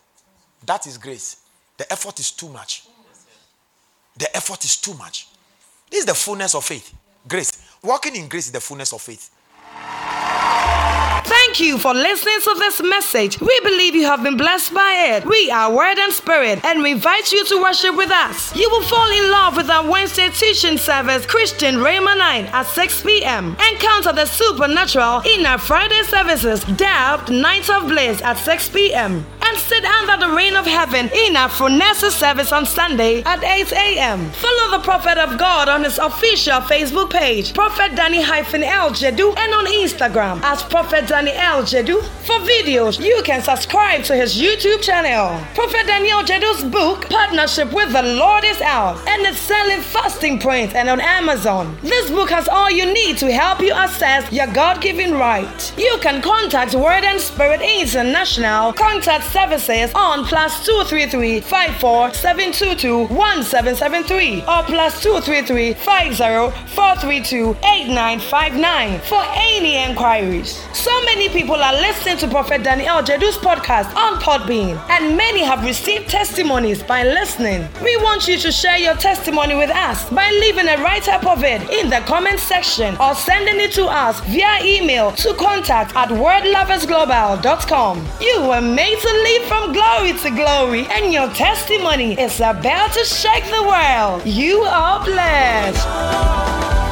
That 0.64 0.86
is 0.86 0.98
grace. 0.98 1.36
The 1.76 1.90
effort 1.92 2.18
is 2.20 2.30
too 2.30 2.48
much. 2.48 2.86
The 4.16 4.34
effort 4.36 4.64
is 4.64 4.76
too 4.76 4.94
much. 4.94 5.28
This 5.90 6.00
is 6.00 6.06
the 6.06 6.14
fullness 6.14 6.54
of 6.54 6.64
faith. 6.64 6.94
Grace. 7.28 7.52
Walking 7.82 8.16
in 8.16 8.28
grace 8.28 8.46
is 8.46 8.52
the 8.52 8.60
fullness 8.60 8.92
of 8.92 9.02
faith. 9.02 9.30
Thank 11.24 11.60
you 11.60 11.78
for 11.78 11.94
listening 11.94 12.40
to 12.40 12.54
this 12.58 12.82
message. 12.82 13.40
We 13.40 13.60
believe 13.60 13.94
you 13.94 14.06
have 14.06 14.22
been 14.22 14.36
blessed 14.36 14.72
by 14.72 15.16
it. 15.16 15.26
We 15.26 15.50
are 15.50 15.74
Word 15.74 15.98
and 15.98 16.12
Spirit, 16.12 16.64
and 16.64 16.82
we 16.82 16.92
invite 16.92 17.30
you 17.32 17.44
to 17.46 17.60
worship 17.60 17.96
with 17.96 18.10
us. 18.10 18.54
You 18.56 18.68
will 18.70 18.82
fall 18.82 19.10
in 19.10 19.30
love 19.30 19.56
with 19.56 19.68
our 19.68 19.88
Wednesday 19.88 20.30
teaching 20.30 20.78
service, 20.78 21.26
Christian 21.26 21.76
Rhema 21.76 22.16
9 22.16 22.46
at 22.46 22.64
6 22.64 23.02
p.m. 23.02 23.56
Encounter 23.72 24.12
the 24.12 24.26
supernatural 24.26 25.20
in 25.20 25.44
our 25.44 25.58
Friday 25.58 26.02
services, 26.04 26.64
Depth 26.76 27.30
Night 27.30 27.68
of 27.70 27.88
Bliss 27.88 28.22
at 28.22 28.38
6 28.38 28.68
p.m 28.70 29.24
and 29.52 29.60
sit 29.60 29.84
under 29.84 30.16
the 30.26 30.32
rain 30.34 30.56
of 30.56 30.64
heaven 30.64 31.10
in 31.12 31.36
our 31.36 31.50
service 31.50 32.52
on 32.52 32.64
Sunday 32.64 33.22
at 33.24 33.42
8 33.44 33.72
a.m. 33.72 34.30
Follow 34.30 34.78
the 34.78 34.82
Prophet 34.82 35.18
of 35.18 35.38
God 35.38 35.68
on 35.68 35.84
his 35.84 35.98
official 35.98 36.60
Facebook 36.60 37.10
page, 37.10 37.52
Prophet 37.52 37.94
Danny 37.94 38.22
El 38.22 38.90
Jedu, 38.92 39.36
and 39.36 39.52
on 39.52 39.66
Instagram 39.66 40.40
as 40.42 40.62
Prophet 40.62 41.06
Danny 41.06 41.32
El 41.32 41.62
Jedu. 41.64 42.02
For 42.24 42.38
videos, 42.40 42.98
you 42.98 43.20
can 43.24 43.42
subscribe 43.42 44.04
to 44.04 44.16
his 44.16 44.40
YouTube 44.40 44.80
channel. 44.80 45.38
Prophet 45.54 45.86
Daniel 45.86 46.22
Jedu's 46.22 46.64
book, 46.64 47.08
Partnership 47.10 47.72
with 47.72 47.92
the 47.92 48.02
Lord, 48.02 48.44
is 48.44 48.60
out 48.62 48.96
and 49.06 49.22
it's 49.26 49.38
selling 49.38 49.82
fasting 49.82 50.38
points 50.38 50.74
and 50.74 50.88
on 50.88 51.00
Amazon. 51.00 51.76
This 51.82 52.10
book 52.10 52.30
has 52.30 52.48
all 52.48 52.70
you 52.70 52.86
need 52.86 53.18
to 53.18 53.30
help 53.30 53.60
you 53.60 53.74
assess 53.74 54.32
your 54.32 54.46
God 54.46 54.80
given 54.80 55.12
right. 55.12 55.74
You 55.76 55.98
can 56.00 56.22
contact 56.22 56.74
Word 56.74 57.04
and 57.04 57.20
Spirit 57.20 57.60
International. 57.60 58.72
Contact 58.72 59.24
services 59.42 59.92
on 59.94 60.24
plus 60.24 60.64
233 60.64 61.40
54 61.40 62.14
722 62.14 63.14
1773 63.14 64.40
or 64.42 64.62
plus 64.62 65.02
233 65.02 65.74
50 65.74 66.14
432 66.74 67.50
8959 67.64 69.00
for 69.00 69.22
any 69.34 69.76
inquiries. 69.76 70.62
So 70.72 70.92
many 71.04 71.28
people 71.28 71.56
are 71.56 71.74
listening 71.74 72.18
to 72.18 72.28
Prophet 72.28 72.62
Daniel 72.62 73.02
Jedu's 73.02 73.36
podcast 73.36 73.94
on 73.96 74.20
Podbean, 74.20 74.78
and 74.88 75.16
many 75.16 75.42
have 75.42 75.64
received 75.64 76.08
testimonies 76.08 76.82
by 76.82 77.02
listening. 77.04 77.68
We 77.82 77.96
want 77.98 78.28
you 78.28 78.38
to 78.38 78.52
share 78.52 78.78
your 78.78 78.94
testimony 78.94 79.54
with 79.54 79.70
us 79.70 80.08
by 80.10 80.30
leaving 80.30 80.68
a 80.68 80.76
write 80.78 81.08
up 81.08 81.26
of 81.26 81.42
it 81.44 81.62
in 81.70 81.90
the 81.90 82.00
comment 82.06 82.38
section 82.40 82.96
or 82.98 83.14
sending 83.14 83.60
it 83.60 83.72
to 83.72 83.86
us 83.86 84.20
via 84.26 84.62
email 84.64 85.12
to 85.12 85.34
contact 85.34 85.94
at 85.96 86.08
wordloversglobal.com. 86.08 88.06
You 88.20 88.46
were 88.48 88.60
made 88.60 88.98
to 88.98 89.22
from 89.40 89.72
glory 89.72 90.12
to 90.12 90.30
glory, 90.30 90.86
and 90.86 91.12
your 91.12 91.28
testimony 91.30 92.18
is 92.20 92.40
about 92.40 92.92
to 92.92 93.04
shake 93.04 93.44
the 93.44 93.62
world. 93.62 94.26
You 94.26 94.60
are 94.62 95.04
blessed. 95.04 96.91